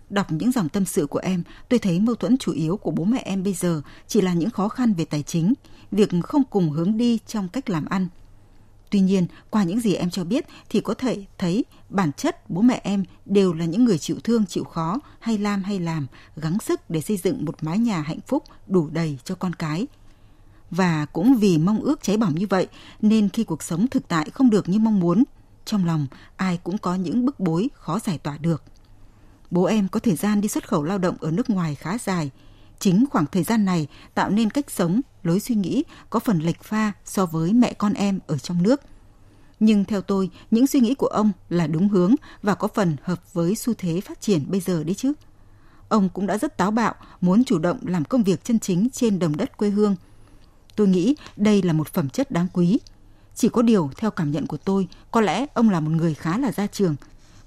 Đọc 0.09 0.31
những 0.31 0.51
dòng 0.51 0.69
tâm 0.69 0.85
sự 0.85 1.07
của 1.07 1.19
em, 1.19 1.43
tôi 1.69 1.79
thấy 1.79 1.99
mâu 1.99 2.15
thuẫn 2.15 2.37
chủ 2.37 2.51
yếu 2.51 2.77
của 2.77 2.91
bố 2.91 3.03
mẹ 3.03 3.21
em 3.25 3.43
bây 3.43 3.53
giờ 3.53 3.81
chỉ 4.07 4.21
là 4.21 4.33
những 4.33 4.49
khó 4.49 4.69
khăn 4.69 4.93
về 4.93 5.05
tài 5.05 5.23
chính, 5.23 5.53
việc 5.91 6.09
không 6.23 6.43
cùng 6.43 6.69
hướng 6.69 6.97
đi 6.97 7.19
trong 7.27 7.49
cách 7.49 7.69
làm 7.69 7.85
ăn– 7.85 8.07
Tuy 8.95 9.01
nhiên, 9.01 9.27
qua 9.49 9.63
những 9.63 9.79
gì 9.79 9.93
em 9.93 10.09
cho 10.09 10.23
biết 10.23 10.45
thì 10.69 10.81
có 10.81 10.93
thể 10.93 11.25
thấy 11.37 11.65
bản 11.89 12.11
chất 12.17 12.49
bố 12.49 12.61
mẹ 12.61 12.81
em 12.83 13.03
đều 13.25 13.53
là 13.53 13.65
những 13.65 13.85
người 13.85 13.97
chịu 13.97 14.17
thương, 14.23 14.45
chịu 14.45 14.63
khó, 14.63 14.99
hay 15.19 15.37
làm 15.37 15.63
hay 15.63 15.79
làm, 15.79 16.07
gắng 16.35 16.57
sức 16.59 16.89
để 16.89 17.01
xây 17.01 17.17
dựng 17.17 17.45
một 17.45 17.63
mái 17.63 17.77
nhà 17.77 18.01
hạnh 18.01 18.19
phúc 18.27 18.43
đủ 18.67 18.89
đầy 18.89 19.19
cho 19.23 19.35
con 19.35 19.53
cái. 19.53 19.87
Và 20.71 21.05
cũng 21.05 21.35
vì 21.35 21.57
mong 21.57 21.79
ước 21.79 22.03
cháy 22.03 22.17
bỏng 22.17 22.35
như 22.35 22.47
vậy 22.49 22.67
nên 23.01 23.29
khi 23.29 23.43
cuộc 23.43 23.63
sống 23.63 23.87
thực 23.87 24.07
tại 24.07 24.29
không 24.29 24.49
được 24.49 24.69
như 24.69 24.79
mong 24.79 24.99
muốn, 24.99 25.23
trong 25.65 25.85
lòng 25.85 26.07
ai 26.35 26.59
cũng 26.63 26.77
có 26.77 26.95
những 26.95 27.25
bức 27.25 27.39
bối 27.39 27.69
khó 27.73 27.99
giải 27.99 28.17
tỏa 28.17 28.37
được. 28.37 28.63
Bố 29.51 29.63
em 29.63 29.87
có 29.87 29.99
thời 29.99 30.15
gian 30.15 30.41
đi 30.41 30.47
xuất 30.47 30.67
khẩu 30.67 30.83
lao 30.83 30.97
động 30.97 31.15
ở 31.19 31.31
nước 31.31 31.49
ngoài 31.49 31.75
khá 31.75 31.97
dài. 31.97 32.31
Chính 32.79 33.05
khoảng 33.11 33.25
thời 33.25 33.43
gian 33.43 33.65
này 33.65 33.87
tạo 34.13 34.29
nên 34.29 34.49
cách 34.49 34.71
sống 34.71 35.01
lối 35.23 35.39
suy 35.39 35.55
nghĩ 35.55 35.83
có 36.09 36.19
phần 36.19 36.39
lệch 36.39 36.63
pha 36.63 36.91
so 37.05 37.25
với 37.25 37.53
mẹ 37.53 37.73
con 37.73 37.93
em 37.93 38.19
ở 38.27 38.37
trong 38.37 38.63
nước. 38.63 38.81
Nhưng 39.59 39.85
theo 39.85 40.01
tôi, 40.01 40.29
những 40.51 40.67
suy 40.67 40.79
nghĩ 40.79 40.95
của 40.95 41.07
ông 41.07 41.31
là 41.49 41.67
đúng 41.67 41.89
hướng 41.89 42.15
và 42.43 42.55
có 42.55 42.67
phần 42.67 42.95
hợp 43.03 43.33
với 43.33 43.55
xu 43.55 43.73
thế 43.77 44.01
phát 44.01 44.21
triển 44.21 44.45
bây 44.47 44.59
giờ 44.59 44.83
đấy 44.83 44.95
chứ. 44.95 45.13
Ông 45.89 46.09
cũng 46.09 46.27
đã 46.27 46.37
rất 46.37 46.57
táo 46.57 46.71
bạo, 46.71 46.95
muốn 47.21 47.43
chủ 47.43 47.59
động 47.59 47.79
làm 47.85 48.05
công 48.05 48.23
việc 48.23 48.43
chân 48.43 48.59
chính 48.59 48.89
trên 48.89 49.19
đồng 49.19 49.37
đất 49.37 49.57
quê 49.57 49.69
hương. 49.69 49.95
Tôi 50.75 50.87
nghĩ 50.87 51.15
đây 51.37 51.61
là 51.61 51.73
một 51.73 51.87
phẩm 51.87 52.09
chất 52.09 52.31
đáng 52.31 52.47
quý. 52.53 52.79
Chỉ 53.35 53.49
có 53.49 53.61
điều, 53.61 53.89
theo 53.97 54.11
cảm 54.11 54.31
nhận 54.31 54.47
của 54.47 54.57
tôi, 54.57 54.87
có 55.11 55.21
lẽ 55.21 55.45
ông 55.53 55.69
là 55.69 55.79
một 55.79 55.91
người 55.91 56.13
khá 56.13 56.37
là 56.37 56.51
gia 56.51 56.67
trường. 56.67 56.95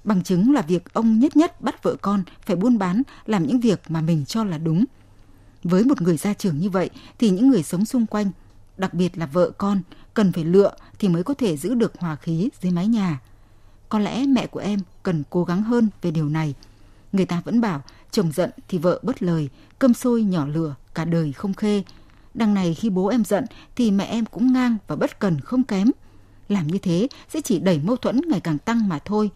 Bằng 0.03 0.23
chứng 0.23 0.53
là 0.53 0.61
việc 0.61 0.93
ông 0.93 1.19
nhất 1.19 1.37
nhất 1.37 1.61
bắt 1.61 1.83
vợ 1.83 1.95
con 2.01 2.23
phải 2.45 2.55
buôn 2.55 2.77
bán, 2.77 3.01
làm 3.25 3.47
những 3.47 3.59
việc 3.59 3.81
mà 3.89 4.01
mình 4.01 4.25
cho 4.25 4.43
là 4.43 4.57
đúng– 4.57 4.85
với 5.63 5.83
một 5.83 6.01
người 6.01 6.17
gia 6.17 6.33
trưởng 6.33 6.59
như 6.59 6.69
vậy 6.69 6.89
thì 7.19 7.29
những 7.29 7.49
người 7.49 7.63
sống 7.63 7.85
xung 7.85 8.05
quanh, 8.05 8.31
đặc 8.77 8.93
biệt 8.93 9.17
là 9.17 9.25
vợ 9.25 9.51
con, 9.57 9.81
cần 10.13 10.31
phải 10.31 10.43
lựa 10.43 10.71
thì 10.99 11.07
mới 11.07 11.23
có 11.23 11.33
thể 11.33 11.57
giữ 11.57 11.73
được 11.73 11.93
hòa 11.99 12.15
khí 12.15 12.49
dưới 12.61 12.71
mái 12.71 12.87
nhà. 12.87 13.19
Có 13.89 13.99
lẽ 13.99 14.25
mẹ 14.25 14.47
của 14.47 14.59
em 14.59 14.79
cần 15.03 15.23
cố 15.29 15.43
gắng 15.43 15.63
hơn 15.63 15.89
về 16.01 16.11
điều 16.11 16.29
này. 16.29 16.53
Người 17.11 17.25
ta 17.25 17.41
vẫn 17.45 17.61
bảo 17.61 17.81
chồng 18.11 18.31
giận 18.31 18.49
thì 18.67 18.77
vợ 18.77 18.99
bất 19.03 19.23
lời, 19.23 19.49
cơm 19.79 19.93
sôi 19.93 20.23
nhỏ 20.23 20.45
lửa, 20.47 20.75
cả 20.93 21.05
đời 21.05 21.33
không 21.33 21.53
khê. 21.53 21.83
Đằng 22.33 22.53
này 22.53 22.73
khi 22.73 22.89
bố 22.89 23.07
em 23.07 23.25
giận 23.25 23.45
thì 23.75 23.91
mẹ 23.91 24.05
em 24.05 24.25
cũng 24.25 24.53
ngang 24.53 24.77
và 24.87 24.95
bất 24.95 25.19
cần 25.19 25.41
không 25.41 25.63
kém. 25.63 25.91
Làm 26.49 26.67
như 26.67 26.77
thế 26.77 27.07
sẽ 27.29 27.41
chỉ 27.41 27.59
đẩy 27.59 27.79
mâu 27.83 27.95
thuẫn 27.95 28.21
ngày 28.27 28.39
càng 28.39 28.57
tăng 28.57 28.89
mà 28.89 28.99
thôi. 28.99 29.31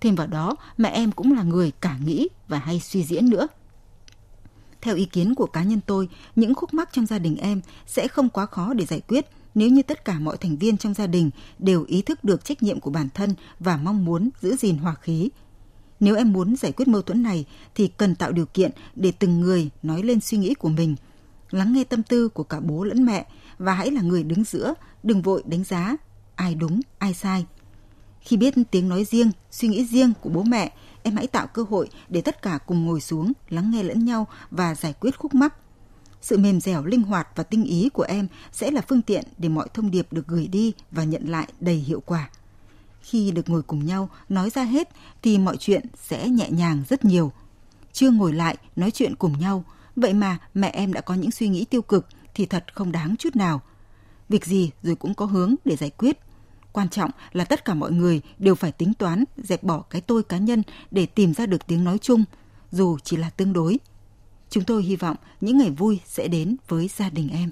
Thêm 0.00 0.14
vào 0.14 0.26
đó, 0.26 0.56
mẹ 0.76 0.88
em 0.88 1.12
cũng 1.12 1.32
là 1.32 1.42
người 1.42 1.72
cả 1.80 1.96
nghĩ 2.04 2.28
và 2.48 2.58
hay 2.58 2.80
suy 2.80 3.04
diễn 3.04 3.30
nữa. 3.30 3.46
Theo 4.82 4.96
ý 4.96 5.04
kiến 5.04 5.34
của 5.34 5.46
cá 5.46 5.62
nhân 5.62 5.80
tôi, 5.86 6.08
những 6.36 6.54
khúc 6.54 6.74
mắc 6.74 6.88
trong 6.92 7.06
gia 7.06 7.18
đình 7.18 7.36
em 7.36 7.60
sẽ 7.86 8.08
không 8.08 8.28
quá 8.28 8.46
khó 8.46 8.74
để 8.74 8.84
giải 8.84 9.00
quyết 9.00 9.26
nếu 9.54 9.68
như 9.68 9.82
tất 9.82 10.04
cả 10.04 10.18
mọi 10.18 10.36
thành 10.36 10.56
viên 10.56 10.76
trong 10.76 10.94
gia 10.94 11.06
đình 11.06 11.30
đều 11.58 11.84
ý 11.84 12.02
thức 12.02 12.24
được 12.24 12.44
trách 12.44 12.62
nhiệm 12.62 12.80
của 12.80 12.90
bản 12.90 13.08
thân 13.14 13.34
và 13.60 13.76
mong 13.76 14.04
muốn 14.04 14.30
giữ 14.40 14.56
gìn 14.56 14.76
hòa 14.76 14.94
khí. 14.94 15.30
Nếu 16.00 16.16
em 16.16 16.32
muốn 16.32 16.56
giải 16.56 16.72
quyết 16.72 16.88
mâu 16.88 17.02
thuẫn 17.02 17.22
này 17.22 17.44
thì 17.74 17.88
cần 17.88 18.14
tạo 18.14 18.32
điều 18.32 18.46
kiện 18.46 18.70
để 18.96 19.12
từng 19.18 19.40
người 19.40 19.70
nói 19.82 20.02
lên 20.02 20.20
suy 20.20 20.38
nghĩ 20.38 20.54
của 20.54 20.68
mình, 20.68 20.96
lắng 21.50 21.72
nghe 21.72 21.84
tâm 21.84 22.02
tư 22.02 22.28
của 22.28 22.44
cả 22.44 22.60
bố 22.60 22.84
lẫn 22.84 23.04
mẹ 23.04 23.26
và 23.58 23.74
hãy 23.74 23.90
là 23.90 24.02
người 24.02 24.22
đứng 24.22 24.44
giữa, 24.44 24.74
đừng 25.02 25.22
vội 25.22 25.42
đánh 25.46 25.64
giá 25.64 25.96
ai 26.36 26.54
đúng, 26.54 26.80
ai 26.98 27.14
sai. 27.14 27.46
Khi 28.20 28.36
biết 28.36 28.54
tiếng 28.70 28.88
nói 28.88 29.04
riêng, 29.04 29.30
suy 29.50 29.68
nghĩ 29.68 29.84
riêng 29.84 30.12
của 30.20 30.30
bố 30.30 30.42
mẹ 30.42 30.72
em 31.02 31.16
hãy 31.16 31.26
tạo 31.26 31.46
cơ 31.46 31.64
hội 31.70 31.88
để 32.08 32.20
tất 32.20 32.42
cả 32.42 32.58
cùng 32.66 32.86
ngồi 32.86 33.00
xuống, 33.00 33.32
lắng 33.48 33.70
nghe 33.70 33.82
lẫn 33.82 34.04
nhau 34.04 34.26
và 34.50 34.74
giải 34.74 34.94
quyết 35.00 35.18
khúc 35.18 35.34
mắc. 35.34 35.54
Sự 36.22 36.38
mềm 36.38 36.60
dẻo, 36.60 36.84
linh 36.84 37.02
hoạt 37.02 37.28
và 37.36 37.44
tinh 37.44 37.64
ý 37.64 37.88
của 37.88 38.02
em 38.02 38.28
sẽ 38.52 38.70
là 38.70 38.80
phương 38.88 39.02
tiện 39.02 39.24
để 39.38 39.48
mọi 39.48 39.68
thông 39.74 39.90
điệp 39.90 40.12
được 40.12 40.26
gửi 40.26 40.46
đi 40.46 40.72
và 40.90 41.04
nhận 41.04 41.28
lại 41.28 41.48
đầy 41.60 41.76
hiệu 41.76 42.02
quả. 42.06 42.30
Khi 43.00 43.30
được 43.30 43.48
ngồi 43.48 43.62
cùng 43.62 43.86
nhau 43.86 44.08
nói 44.28 44.50
ra 44.50 44.62
hết 44.62 44.88
thì 45.22 45.38
mọi 45.38 45.56
chuyện 45.56 45.86
sẽ 46.02 46.28
nhẹ 46.28 46.50
nhàng 46.50 46.84
rất 46.88 47.04
nhiều. 47.04 47.32
Chưa 47.92 48.10
ngồi 48.10 48.32
lại 48.32 48.56
nói 48.76 48.90
chuyện 48.90 49.16
cùng 49.16 49.38
nhau, 49.40 49.64
vậy 49.96 50.14
mà 50.14 50.38
mẹ 50.54 50.68
em 50.68 50.92
đã 50.92 51.00
có 51.00 51.14
những 51.14 51.30
suy 51.30 51.48
nghĩ 51.48 51.64
tiêu 51.64 51.82
cực 51.82 52.06
thì 52.34 52.46
thật 52.46 52.74
không 52.74 52.92
đáng 52.92 53.16
chút 53.18 53.36
nào. 53.36 53.60
Việc 54.28 54.46
gì 54.46 54.70
rồi 54.82 54.96
cũng 54.96 55.14
có 55.14 55.26
hướng 55.26 55.54
để 55.64 55.76
giải 55.76 55.90
quyết. 55.90 56.18
Quan 56.72 56.88
trọng 56.88 57.10
là 57.32 57.44
tất 57.44 57.64
cả 57.64 57.74
mọi 57.74 57.92
người 57.92 58.20
đều 58.38 58.54
phải 58.54 58.72
tính 58.72 58.94
toán, 58.94 59.24
dẹp 59.36 59.62
bỏ 59.62 59.82
cái 59.90 60.00
tôi 60.00 60.22
cá 60.22 60.38
nhân 60.38 60.62
để 60.90 61.06
tìm 61.06 61.34
ra 61.34 61.46
được 61.46 61.66
tiếng 61.66 61.84
nói 61.84 61.98
chung, 61.98 62.24
dù 62.70 62.98
chỉ 63.04 63.16
là 63.16 63.30
tương 63.30 63.52
đối. 63.52 63.78
Chúng 64.50 64.64
tôi 64.64 64.82
hy 64.82 64.96
vọng 64.96 65.16
những 65.40 65.58
ngày 65.58 65.70
vui 65.70 66.00
sẽ 66.06 66.28
đến 66.28 66.56
với 66.68 66.90
gia 66.96 67.10
đình 67.10 67.28
em. 67.32 67.50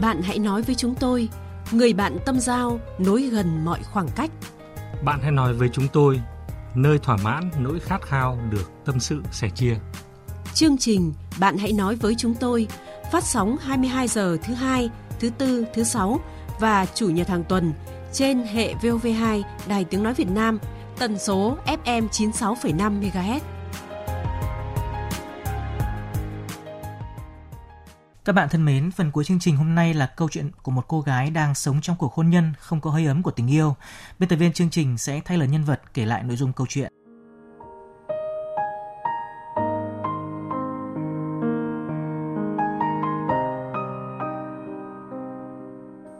Bạn 0.00 0.22
hãy 0.22 0.38
nói 0.38 0.62
với 0.62 0.74
chúng 0.74 0.94
tôi, 0.94 1.28
người 1.70 1.92
bạn 1.92 2.16
tâm 2.26 2.40
giao 2.40 2.80
nối 2.98 3.22
gần 3.22 3.64
mọi 3.64 3.82
khoảng 3.82 4.08
cách. 4.16 4.30
Bạn 5.04 5.20
hãy 5.22 5.32
nói 5.32 5.54
với 5.54 5.68
chúng 5.72 5.88
tôi, 5.92 6.20
nơi 6.74 6.98
thỏa 6.98 7.16
mãn 7.16 7.50
nỗi 7.60 7.80
khát 7.80 8.02
khao 8.02 8.38
được 8.50 8.70
tâm 8.84 9.00
sự 9.00 9.22
sẻ 9.32 9.50
chia. 9.54 9.76
Chương 10.54 10.78
trình 10.78 11.12
Bạn 11.38 11.56
hãy 11.58 11.72
nói 11.72 11.96
với 11.96 12.14
chúng 12.18 12.34
tôi 12.34 12.68
phát 13.12 13.24
sóng 13.24 13.56
22 13.60 14.08
giờ 14.08 14.36
thứ 14.42 14.54
hai, 14.54 14.90
thứ 15.20 15.30
tư, 15.30 15.66
thứ 15.74 15.84
sáu 15.84 16.20
và 16.60 16.86
chủ 16.94 17.08
nhật 17.08 17.28
hàng 17.28 17.44
tuần 17.44 17.72
trên 18.12 18.38
hệ 18.38 18.74
VOV2 18.74 19.42
Đài 19.68 19.84
Tiếng 19.84 20.02
Nói 20.02 20.14
Việt 20.14 20.28
Nam, 20.28 20.58
tần 20.98 21.18
số 21.18 21.56
FM 21.84 22.08
96,5 22.08 23.00
MHz. 23.00 23.40
Các 28.24 28.32
bạn 28.32 28.48
thân 28.48 28.64
mến, 28.64 28.90
phần 28.90 29.10
cuối 29.10 29.24
chương 29.24 29.40
trình 29.40 29.56
hôm 29.56 29.74
nay 29.74 29.94
là 29.94 30.06
câu 30.06 30.28
chuyện 30.28 30.50
của 30.62 30.70
một 30.70 30.84
cô 30.88 31.00
gái 31.00 31.30
đang 31.30 31.54
sống 31.54 31.80
trong 31.80 31.96
cuộc 31.96 32.14
hôn 32.14 32.30
nhân 32.30 32.52
không 32.58 32.80
có 32.80 32.90
hơi 32.90 33.06
ấm 33.06 33.22
của 33.22 33.30
tình 33.30 33.50
yêu. 33.50 33.76
Biên 34.18 34.28
tập 34.28 34.36
viên 34.36 34.52
chương 34.52 34.70
trình 34.70 34.98
sẽ 34.98 35.20
thay 35.24 35.38
lời 35.38 35.48
nhân 35.48 35.64
vật 35.64 35.80
kể 35.94 36.06
lại 36.06 36.22
nội 36.22 36.36
dung 36.36 36.52
câu 36.52 36.66
chuyện. 36.70 36.92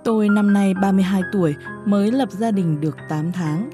Tôi 0.07 0.29
năm 0.29 0.53
nay 0.53 0.75
32 0.75 1.23
tuổi, 1.33 1.55
mới 1.85 2.13
lập 2.13 2.29
gia 2.33 2.51
đình 2.51 2.81
được 2.81 2.97
8 3.09 3.33
tháng. 3.33 3.71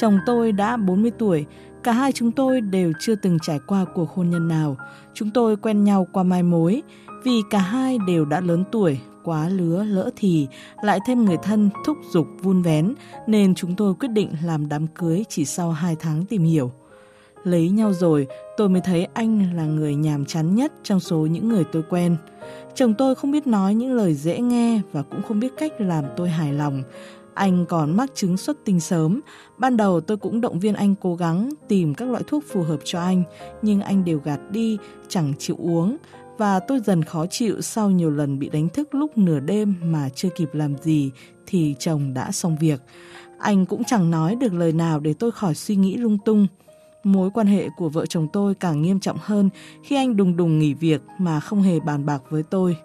Chồng 0.00 0.18
tôi 0.26 0.52
đã 0.52 0.76
40 0.76 1.10
tuổi, 1.18 1.46
cả 1.82 1.92
hai 1.92 2.12
chúng 2.12 2.32
tôi 2.32 2.60
đều 2.60 2.92
chưa 3.00 3.14
từng 3.14 3.38
trải 3.42 3.58
qua 3.66 3.84
cuộc 3.94 4.10
hôn 4.10 4.30
nhân 4.30 4.48
nào. 4.48 4.76
Chúng 5.14 5.30
tôi 5.30 5.56
quen 5.56 5.84
nhau 5.84 6.06
qua 6.12 6.22
mai 6.22 6.42
mối, 6.42 6.82
vì 7.24 7.42
cả 7.50 7.58
hai 7.58 7.98
đều 8.06 8.24
đã 8.24 8.40
lớn 8.40 8.64
tuổi, 8.72 9.00
quá 9.24 9.48
lứa 9.48 9.84
lỡ 9.84 10.10
thì, 10.16 10.48
lại 10.82 10.98
thêm 11.06 11.24
người 11.24 11.36
thân 11.42 11.70
thúc 11.86 11.96
giục 12.12 12.26
vun 12.42 12.62
vén, 12.62 12.94
nên 13.26 13.54
chúng 13.54 13.76
tôi 13.76 13.94
quyết 13.94 14.08
định 14.08 14.30
làm 14.44 14.68
đám 14.68 14.86
cưới 14.86 15.24
chỉ 15.28 15.44
sau 15.44 15.72
2 15.72 15.96
tháng 16.00 16.24
tìm 16.24 16.44
hiểu. 16.44 16.72
Lấy 17.46 17.68
nhau 17.68 17.92
rồi, 17.92 18.26
tôi 18.56 18.68
mới 18.68 18.80
thấy 18.80 19.08
anh 19.14 19.56
là 19.56 19.64
người 19.64 19.94
nhàm 19.94 20.24
chán 20.24 20.54
nhất 20.54 20.72
trong 20.82 21.00
số 21.00 21.16
những 21.16 21.48
người 21.48 21.64
tôi 21.72 21.82
quen. 21.90 22.16
Chồng 22.74 22.94
tôi 22.94 23.14
không 23.14 23.30
biết 23.30 23.46
nói 23.46 23.74
những 23.74 23.92
lời 23.92 24.14
dễ 24.14 24.38
nghe 24.38 24.80
và 24.92 25.02
cũng 25.02 25.22
không 25.22 25.40
biết 25.40 25.52
cách 25.58 25.72
làm 25.78 26.04
tôi 26.16 26.28
hài 26.28 26.52
lòng. 26.52 26.82
Anh 27.34 27.66
còn 27.66 27.96
mắc 27.96 28.10
chứng 28.14 28.36
xuất 28.36 28.56
tinh 28.64 28.80
sớm. 28.80 29.20
Ban 29.58 29.76
đầu 29.76 30.00
tôi 30.00 30.16
cũng 30.16 30.40
động 30.40 30.60
viên 30.60 30.74
anh 30.74 30.94
cố 31.00 31.14
gắng 31.14 31.50
tìm 31.68 31.94
các 31.94 32.08
loại 32.08 32.22
thuốc 32.26 32.44
phù 32.48 32.62
hợp 32.62 32.80
cho 32.84 33.00
anh, 33.00 33.22
nhưng 33.62 33.80
anh 33.80 34.04
đều 34.04 34.20
gạt 34.24 34.40
đi, 34.50 34.78
chẳng 35.08 35.32
chịu 35.38 35.56
uống. 35.58 35.96
Và 36.38 36.60
tôi 36.60 36.80
dần 36.80 37.04
khó 37.04 37.26
chịu 37.26 37.60
sau 37.60 37.90
nhiều 37.90 38.10
lần 38.10 38.38
bị 38.38 38.48
đánh 38.48 38.68
thức 38.68 38.94
lúc 38.94 39.18
nửa 39.18 39.40
đêm 39.40 39.74
mà 39.82 40.08
chưa 40.14 40.28
kịp 40.36 40.48
làm 40.52 40.78
gì 40.82 41.10
thì 41.46 41.74
chồng 41.78 42.14
đã 42.14 42.32
xong 42.32 42.56
việc. 42.60 42.80
Anh 43.38 43.66
cũng 43.66 43.84
chẳng 43.84 44.10
nói 44.10 44.34
được 44.34 44.54
lời 44.54 44.72
nào 44.72 45.00
để 45.00 45.14
tôi 45.18 45.32
khỏi 45.32 45.54
suy 45.54 45.76
nghĩ 45.76 45.96
lung 45.96 46.18
tung. 46.24 46.46
Mối 47.06 47.30
quan 47.30 47.46
hệ 47.46 47.68
của 47.76 47.88
vợ 47.88 48.06
chồng 48.06 48.28
tôi 48.32 48.54
càng 48.54 48.82
nghiêm 48.82 49.00
trọng 49.00 49.16
hơn 49.20 49.50
khi 49.82 49.96
anh 49.96 50.16
đùng 50.16 50.36
đùng 50.36 50.58
nghỉ 50.58 50.74
việc 50.74 51.02
mà 51.18 51.40
không 51.40 51.62
hề 51.62 51.80
bàn 51.80 52.06
bạc 52.06 52.22
với 52.30 52.42
tôi. 52.42 52.76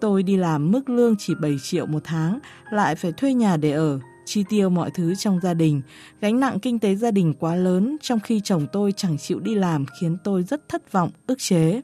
Tôi 0.00 0.22
đi 0.22 0.36
làm 0.36 0.70
mức 0.72 0.88
lương 0.88 1.14
chỉ 1.18 1.34
7 1.40 1.56
triệu 1.62 1.86
một 1.86 2.00
tháng, 2.04 2.38
lại 2.70 2.94
phải 2.94 3.12
thuê 3.12 3.34
nhà 3.34 3.56
để 3.56 3.70
ở, 3.70 4.00
chi 4.24 4.44
tiêu 4.48 4.70
mọi 4.70 4.90
thứ 4.94 5.14
trong 5.14 5.40
gia 5.42 5.54
đình. 5.54 5.82
Gánh 6.20 6.40
nặng 6.40 6.58
kinh 6.60 6.78
tế 6.78 6.94
gia 6.94 7.10
đình 7.10 7.34
quá 7.38 7.54
lớn 7.54 7.96
trong 8.02 8.20
khi 8.20 8.40
chồng 8.44 8.66
tôi 8.72 8.92
chẳng 8.96 9.18
chịu 9.18 9.40
đi 9.40 9.54
làm 9.54 9.84
khiến 10.00 10.16
tôi 10.24 10.42
rất 10.42 10.68
thất 10.68 10.92
vọng, 10.92 11.10
ức 11.26 11.38
chế. 11.38 11.80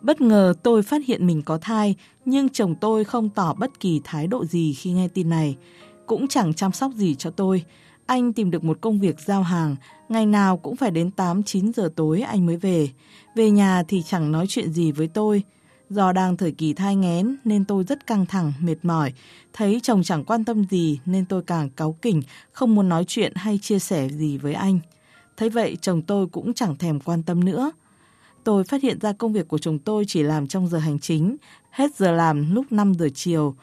Bất 0.00 0.20
ngờ 0.20 0.54
tôi 0.62 0.82
phát 0.82 1.06
hiện 1.06 1.26
mình 1.26 1.42
có 1.42 1.58
thai, 1.58 1.96
nhưng 2.24 2.48
chồng 2.48 2.74
tôi 2.80 3.04
không 3.04 3.28
tỏ 3.28 3.54
bất 3.54 3.80
kỳ 3.80 4.00
thái 4.04 4.26
độ 4.26 4.44
gì 4.44 4.74
khi 4.74 4.92
nghe 4.92 5.08
tin 5.08 5.28
này. 5.28 5.56
Cũng 6.06 6.28
chẳng 6.28 6.54
chăm 6.54 6.72
sóc 6.72 6.92
gì 6.94 7.14
cho 7.14 7.30
tôi. 7.30 7.64
Anh 8.10 8.32
tìm 8.32 8.50
được 8.50 8.64
một 8.64 8.78
công 8.80 9.00
việc 9.00 9.20
giao 9.20 9.42
hàng, 9.42 9.76
ngày 10.08 10.26
nào 10.26 10.56
cũng 10.56 10.76
phải 10.76 10.90
đến 10.90 11.10
8-9 11.16 11.72
giờ 11.72 11.90
tối 11.96 12.20
anh 12.20 12.46
mới 12.46 12.56
về. 12.56 12.88
Về 13.34 13.50
nhà 13.50 13.82
thì 13.88 14.02
chẳng 14.02 14.32
nói 14.32 14.46
chuyện 14.48 14.72
gì 14.72 14.92
với 14.92 15.08
tôi. 15.08 15.42
Do 15.90 16.12
đang 16.12 16.36
thời 16.36 16.52
kỳ 16.52 16.72
thai 16.72 16.96
nghén 16.96 17.36
nên 17.44 17.64
tôi 17.64 17.84
rất 17.84 18.06
căng 18.06 18.26
thẳng, 18.26 18.52
mệt 18.60 18.76
mỏi. 18.82 19.12
Thấy 19.52 19.80
chồng 19.82 20.02
chẳng 20.02 20.24
quan 20.24 20.44
tâm 20.44 20.64
gì 20.70 21.00
nên 21.06 21.24
tôi 21.24 21.42
càng 21.42 21.70
cáu 21.70 21.92
kỉnh, 21.92 22.22
không 22.52 22.74
muốn 22.74 22.88
nói 22.88 23.04
chuyện 23.04 23.32
hay 23.36 23.58
chia 23.62 23.78
sẻ 23.78 24.08
gì 24.08 24.38
với 24.38 24.54
anh. 24.54 24.80
Thấy 25.36 25.50
vậy 25.50 25.76
chồng 25.80 26.02
tôi 26.02 26.26
cũng 26.26 26.54
chẳng 26.54 26.76
thèm 26.76 27.00
quan 27.00 27.22
tâm 27.22 27.44
nữa. 27.44 27.72
Tôi 28.44 28.64
phát 28.64 28.82
hiện 28.82 29.00
ra 29.00 29.12
công 29.12 29.32
việc 29.32 29.48
của 29.48 29.58
chồng 29.58 29.78
tôi 29.78 30.04
chỉ 30.08 30.22
làm 30.22 30.46
trong 30.46 30.68
giờ 30.68 30.78
hành 30.78 30.98
chính, 30.98 31.36
hết 31.70 31.96
giờ 31.96 32.12
làm 32.12 32.54
lúc 32.54 32.72
5 32.72 32.94
giờ 32.94 33.08
chiều. 33.14 33.54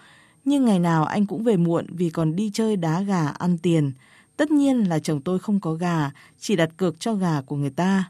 Nhưng 0.46 0.66
ngày 0.66 0.80
nào 0.80 1.06
anh 1.06 1.26
cũng 1.26 1.44
về 1.44 1.58
muộn 1.58 1.86
vì 1.90 2.10
còn 2.10 2.36
đi 2.36 2.52
chơi 2.54 2.76
đá 2.76 3.02
gà 3.02 3.28
ăn 3.28 3.58
tiền. 3.58 3.92
Tất 4.38 4.52
nhiên 4.52 4.89
là 4.89 5.00
chồng 5.00 5.21
tôi 5.21 5.39
không 5.39 5.60
có 5.60 5.73
gà, 5.73 6.12
chỉ 6.39 6.56
đặt 6.56 6.69
cược 6.78 7.00
cho 7.00 7.13
gà 7.13 7.41
của 7.41 7.56
người 7.56 7.69
ta. 7.69 8.10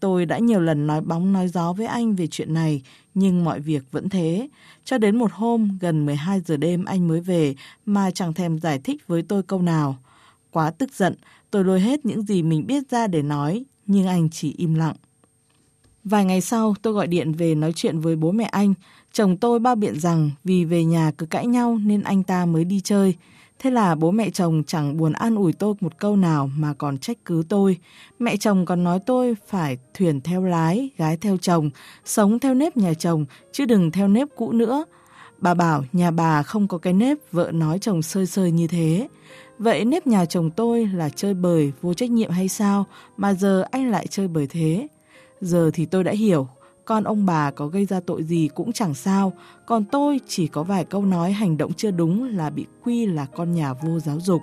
Tôi 0.00 0.26
đã 0.26 0.38
nhiều 0.38 0.60
lần 0.60 0.86
nói 0.86 1.00
bóng 1.00 1.32
nói 1.32 1.48
gió 1.48 1.72
với 1.72 1.86
anh 1.86 2.14
về 2.14 2.26
chuyện 2.26 2.54
này, 2.54 2.82
nhưng 3.14 3.44
mọi 3.44 3.60
việc 3.60 3.82
vẫn 3.92 4.08
thế. 4.08 4.48
Cho 4.84 4.98
đến 4.98 5.16
một 5.16 5.32
hôm, 5.32 5.78
gần 5.80 6.06
12 6.06 6.40
giờ 6.40 6.56
đêm 6.56 6.84
anh 6.84 7.08
mới 7.08 7.20
về 7.20 7.54
mà 7.86 8.10
chẳng 8.10 8.34
thèm 8.34 8.58
giải 8.58 8.78
thích 8.78 9.06
với 9.06 9.22
tôi 9.22 9.42
câu 9.42 9.62
nào. 9.62 9.96
Quá 10.50 10.70
tức 10.70 10.94
giận, 10.94 11.14
tôi 11.50 11.64
lôi 11.64 11.80
hết 11.80 12.06
những 12.06 12.22
gì 12.22 12.42
mình 12.42 12.66
biết 12.66 12.90
ra 12.90 13.06
để 13.06 13.22
nói, 13.22 13.64
nhưng 13.86 14.06
anh 14.06 14.30
chỉ 14.30 14.54
im 14.58 14.74
lặng. 14.74 14.96
Vài 16.04 16.24
ngày 16.24 16.40
sau, 16.40 16.74
tôi 16.82 16.92
gọi 16.92 17.06
điện 17.06 17.32
về 17.32 17.54
nói 17.54 17.72
chuyện 17.76 18.00
với 18.00 18.16
bố 18.16 18.32
mẹ 18.32 18.44
anh. 18.44 18.74
Chồng 19.12 19.36
tôi 19.36 19.58
bao 19.58 19.74
biện 19.74 20.00
rằng 20.00 20.30
vì 20.44 20.64
về 20.64 20.84
nhà 20.84 21.12
cứ 21.18 21.26
cãi 21.26 21.46
nhau 21.46 21.78
nên 21.84 22.02
anh 22.02 22.22
ta 22.22 22.46
mới 22.46 22.64
đi 22.64 22.80
chơi. 22.80 23.14
Thế 23.58 23.70
là 23.70 23.94
bố 23.94 24.10
mẹ 24.10 24.30
chồng 24.30 24.62
chẳng 24.66 24.96
buồn 24.96 25.12
an 25.12 25.34
ủi 25.34 25.52
tôi 25.52 25.74
một 25.80 25.98
câu 25.98 26.16
nào 26.16 26.50
mà 26.56 26.74
còn 26.74 26.98
trách 26.98 27.18
cứ 27.24 27.42
tôi. 27.48 27.76
Mẹ 28.18 28.36
chồng 28.36 28.64
còn 28.64 28.84
nói 28.84 28.98
tôi 29.06 29.36
phải 29.46 29.78
thuyền 29.94 30.20
theo 30.20 30.44
lái, 30.44 30.90
gái 30.96 31.16
theo 31.16 31.36
chồng, 31.36 31.70
sống 32.04 32.38
theo 32.38 32.54
nếp 32.54 32.76
nhà 32.76 32.94
chồng, 32.94 33.24
chứ 33.52 33.64
đừng 33.64 33.90
theo 33.90 34.08
nếp 34.08 34.28
cũ 34.36 34.52
nữa. 34.52 34.84
Bà 35.38 35.54
bảo 35.54 35.84
nhà 35.92 36.10
bà 36.10 36.42
không 36.42 36.68
có 36.68 36.78
cái 36.78 36.92
nếp 36.92 37.18
vợ 37.32 37.50
nói 37.52 37.78
chồng 37.78 38.02
sơi 38.02 38.26
sơi 38.26 38.50
như 38.50 38.66
thế. 38.66 39.08
Vậy 39.58 39.84
nếp 39.84 40.06
nhà 40.06 40.24
chồng 40.24 40.50
tôi 40.50 40.86
là 40.86 41.08
chơi 41.08 41.34
bời, 41.34 41.72
vô 41.82 41.94
trách 41.94 42.10
nhiệm 42.10 42.30
hay 42.30 42.48
sao 42.48 42.86
mà 43.16 43.34
giờ 43.34 43.64
anh 43.70 43.90
lại 43.90 44.06
chơi 44.06 44.28
bời 44.28 44.46
thế? 44.46 44.88
Giờ 45.40 45.70
thì 45.74 45.86
tôi 45.86 46.04
đã 46.04 46.12
hiểu, 46.12 46.48
con 46.86 47.04
ông 47.04 47.26
bà 47.26 47.50
có 47.50 47.66
gây 47.66 47.84
ra 47.84 48.00
tội 48.00 48.22
gì 48.22 48.48
cũng 48.54 48.72
chẳng 48.72 48.94
sao, 48.94 49.32
còn 49.66 49.84
tôi 49.84 50.20
chỉ 50.28 50.46
có 50.46 50.62
vài 50.62 50.84
câu 50.84 51.04
nói 51.04 51.32
hành 51.32 51.56
động 51.56 51.72
chưa 51.72 51.90
đúng 51.90 52.36
là 52.36 52.50
bị 52.50 52.66
quy 52.84 53.06
là 53.06 53.26
con 53.26 53.52
nhà 53.52 53.72
vô 53.72 53.98
giáo 53.98 54.20
dục. 54.20 54.42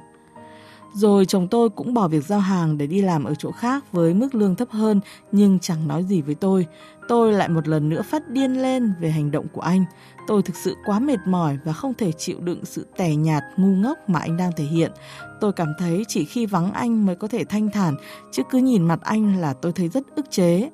Rồi 0.93 1.25
chồng 1.25 1.47
tôi 1.47 1.69
cũng 1.69 1.93
bỏ 1.93 2.07
việc 2.07 2.25
giao 2.25 2.39
hàng 2.39 2.77
để 2.77 2.87
đi 2.87 3.01
làm 3.01 3.23
ở 3.23 3.35
chỗ 3.35 3.51
khác 3.51 3.91
với 3.91 4.13
mức 4.13 4.35
lương 4.35 4.55
thấp 4.55 4.69
hơn 4.71 4.99
nhưng 5.31 5.59
chẳng 5.59 5.87
nói 5.87 6.03
gì 6.03 6.21
với 6.21 6.35
tôi. 6.35 6.67
Tôi 7.07 7.33
lại 7.33 7.49
một 7.49 7.67
lần 7.67 7.89
nữa 7.89 8.01
phát 8.01 8.29
điên 8.29 8.61
lên 8.61 8.93
về 8.99 9.09
hành 9.09 9.31
động 9.31 9.47
của 9.53 9.61
anh. 9.61 9.85
Tôi 10.27 10.41
thực 10.41 10.55
sự 10.55 10.75
quá 10.85 10.99
mệt 10.99 11.19
mỏi 11.25 11.57
và 11.65 11.73
không 11.73 11.93
thể 11.93 12.11
chịu 12.11 12.39
đựng 12.39 12.65
sự 12.65 12.87
tẻ 12.97 13.15
nhạt, 13.15 13.43
ngu 13.57 13.75
ngốc 13.75 14.09
mà 14.09 14.19
anh 14.19 14.37
đang 14.37 14.51
thể 14.55 14.63
hiện. 14.63 14.91
Tôi 15.41 15.53
cảm 15.53 15.73
thấy 15.79 16.03
chỉ 16.07 16.25
khi 16.25 16.45
vắng 16.45 16.71
anh 16.73 17.05
mới 17.05 17.15
có 17.15 17.27
thể 17.27 17.45
thanh 17.45 17.69
thản, 17.69 17.95
chứ 18.31 18.43
cứ 18.49 18.57
nhìn 18.57 18.83
mặt 18.83 18.99
anh 19.03 19.37
là 19.37 19.53
tôi 19.53 19.71
thấy 19.71 19.89
rất 19.89 20.15
ức 20.15 20.31
chế. 20.31 20.69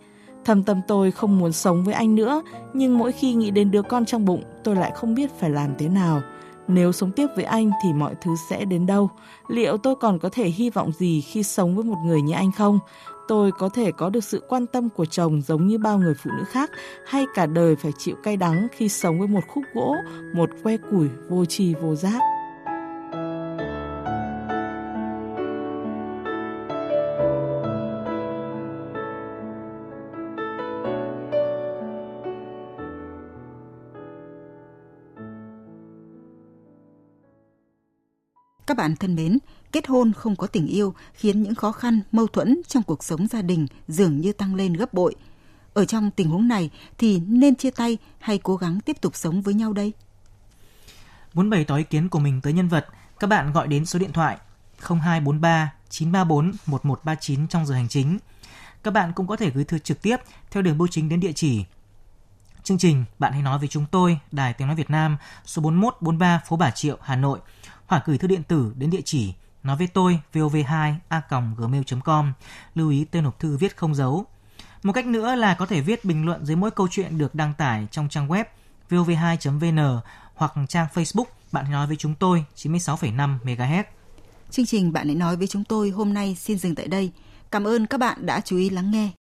Thầm 0.50 0.64
tâm 0.64 0.82
tôi 0.88 1.12
không 1.12 1.40
muốn 1.40 1.52
sống 1.52 1.84
với 1.84 1.94
anh 1.94 2.16
nữa, 2.16 2.42
nhưng 2.74 2.98
mỗi 2.98 3.12
khi 3.12 3.34
nghĩ 3.34 3.52
đến 3.52 3.72
đứa 3.72 3.82
con 3.82 4.06
trong 4.06 4.26
bụng, 4.26 4.44
tôi 4.64 4.76
lại 4.76 4.92
không 4.96 5.16
biết 5.16 5.40
phải 5.40 5.50
làm 5.50 5.74
thế 5.78 5.90
nào. 5.90 6.22
Nếu 6.68 6.92
sống 6.92 7.12
tiếp 7.12 7.28
với 7.36 7.46
anh 7.46 7.72
thì 7.84 7.94
mọi 7.94 8.16
thứ 8.22 8.32
sẽ 8.50 8.66
đến 8.66 8.86
đâu? 8.86 9.10
Liệu 9.48 9.78
tôi 9.78 9.96
còn 9.96 10.20
có 10.20 10.30
thể 10.30 10.48
hy 10.48 10.70
vọng 10.70 10.92
gì 10.92 11.22
khi 11.22 11.44
sống 11.44 11.76
với 11.76 11.84
một 11.84 11.98
người 12.06 12.22
như 12.22 12.34
anh 12.34 12.52
không? 12.52 12.80
Tôi 13.28 13.52
có 13.52 13.70
thể 13.70 13.92
có 13.92 14.10
được 14.10 14.24
sự 14.24 14.44
quan 14.50 14.66
tâm 14.66 14.90
của 14.90 15.06
chồng 15.06 15.42
giống 15.42 15.68
như 15.68 15.78
bao 15.78 15.98
người 15.98 16.14
phụ 16.24 16.32
nữ 16.38 16.44
khác 16.44 16.72
hay 17.08 17.26
cả 17.36 17.46
đời 17.46 17.76
phải 17.76 17.92
chịu 17.98 18.16
cay 18.24 18.38
đắng 18.38 18.68
khi 18.72 18.90
sống 18.90 19.20
với 19.20 19.28
một 19.28 19.42
khúc 19.48 19.64
gỗ, 19.74 19.96
một 20.36 20.50
que 20.64 20.78
củi 20.78 21.08
vô 21.30 21.46
tri 21.46 21.74
vô 21.74 21.96
giác? 21.96 22.39
Các 38.70 38.78
bạn 38.78 38.96
thân 38.96 39.16
mến, 39.16 39.38
kết 39.72 39.88
hôn 39.88 40.14
không 40.14 40.36
có 40.36 40.48
tình 40.48 40.68
yêu 40.68 40.94
khiến 41.14 41.44
những 41.44 41.56
khó 41.56 41.72
khăn, 41.72 42.02
mâu 42.12 42.28
thuẫn 42.28 42.62
trong 42.68 42.84
cuộc 42.84 43.04
sống 43.04 43.28
gia 43.28 43.42
đình 43.42 43.68
dường 43.88 44.22
như 44.22 44.34
tăng 44.34 44.56
lên 44.56 44.74
gấp 44.74 44.94
bội. 44.94 45.16
Ở 45.74 45.86
trong 45.86 46.12
tình 46.12 46.30
huống 46.30 46.48
này 46.48 46.70
thì 46.98 47.20
nên 47.20 47.56
chia 47.56 47.72
tay 47.72 47.98
hay 48.20 48.38
cố 48.38 48.56
gắng 48.56 48.80
tiếp 48.82 49.02
tục 49.02 49.16
sống 49.16 49.42
với 49.42 49.54
nhau 49.54 49.74
đây? 49.74 49.94
Muốn 51.34 51.50
bày 51.50 51.64
tỏ 51.64 51.78
ý 51.78 51.84
kiến 51.84 52.10
của 52.10 52.20
mình 52.20 52.42
tới 52.42 52.54
nhân 52.54 52.68
vật, 52.68 52.86
các 53.20 53.28
bạn 53.28 53.54
gọi 53.54 53.68
đến 53.68 53.86
số 53.86 54.00
điện 54.00 54.12
thoại 54.14 54.38
0243 54.80 55.74
934 55.90 56.52
1139 56.66 57.48
trong 57.48 57.66
giờ 57.66 57.76
hành 57.76 57.90
chính. 57.90 58.20
Các 58.84 58.92
bạn 58.92 59.14
cũng 59.16 59.28
có 59.28 59.36
thể 59.36 59.50
gửi 59.50 59.64
thư 59.64 59.80
trực 59.80 60.02
tiếp 60.02 60.18
theo 60.52 60.64
đường 60.64 60.78
bưu 60.78 60.88
chính 60.88 61.10
đến 61.10 61.20
địa 61.20 61.34
chỉ 61.36 61.66
Chương 62.64 62.78
trình 62.78 63.06
Bạn 63.20 63.34
hãy 63.34 63.42
nói 63.42 63.60
với 63.60 63.68
chúng 63.68 63.86
tôi, 63.92 64.20
Đài 64.32 64.54
Tiếng 64.54 64.68
Nói 64.68 64.76
Việt 64.76 64.90
Nam, 64.90 65.18
số 65.46 65.62
4143 65.62 66.42
phố 66.48 66.56
Bà 66.56 66.72
Triệu, 66.72 66.98
Hà 67.02 67.16
Nội, 67.16 67.40
hoặc 67.90 68.04
gửi 68.06 68.18
thư 68.18 68.28
điện 68.28 68.44
tử 68.44 68.74
đến 68.76 68.90
địa 68.90 69.02
chỉ 69.06 69.34
nói 69.64 69.78
với 69.78 69.88
tôi 69.88 70.20
vov2 70.34 70.94
a 71.08 71.22
gmail.com. 71.58 72.34
Lưu 72.76 72.90
ý 72.90 73.06
tên 73.12 73.24
hộp 73.24 73.40
thư 73.40 73.58
viết 73.58 73.78
không 73.78 73.96
dấu. 73.96 74.26
Một 74.84 74.94
cách 74.94 75.06
nữa 75.06 75.36
là 75.36 75.54
có 75.54 75.66
thể 75.66 75.82
viết 75.82 76.06
bình 76.06 76.26
luận 76.26 76.46
dưới 76.46 76.56
mỗi 76.56 76.72
câu 76.72 76.88
chuyện 76.92 77.18
được 77.18 77.36
đăng 77.36 77.54
tải 77.54 77.88
trong 77.92 78.10
trang 78.10 78.28
web 78.28 78.46
vov2.vn 78.90 80.02
hoặc 80.36 80.54
trang 80.70 80.88
Facebook 80.94 81.26
Bạn 81.52 81.72
nói 81.72 81.88
với 81.88 81.96
chúng 81.96 82.16
tôi 82.16 82.46
96,5 82.56 83.38
MHz. 83.44 83.84
Chương 84.52 84.66
trình 84.66 84.94
Bạn 84.94 85.08
hãy 85.08 85.16
nói 85.16 85.36
với 85.36 85.48
chúng 85.48 85.64
tôi 85.64 85.90
hôm 85.90 86.14
nay 86.14 86.36
xin 86.40 86.58
dừng 86.58 86.76
tại 86.76 86.88
đây. 86.88 87.12
Cảm 87.52 87.68
ơn 87.68 87.86
các 87.86 87.98
bạn 87.98 88.26
đã 88.26 88.42
chú 88.46 88.58
ý 88.58 88.70
lắng 88.70 88.92
nghe. 88.92 89.19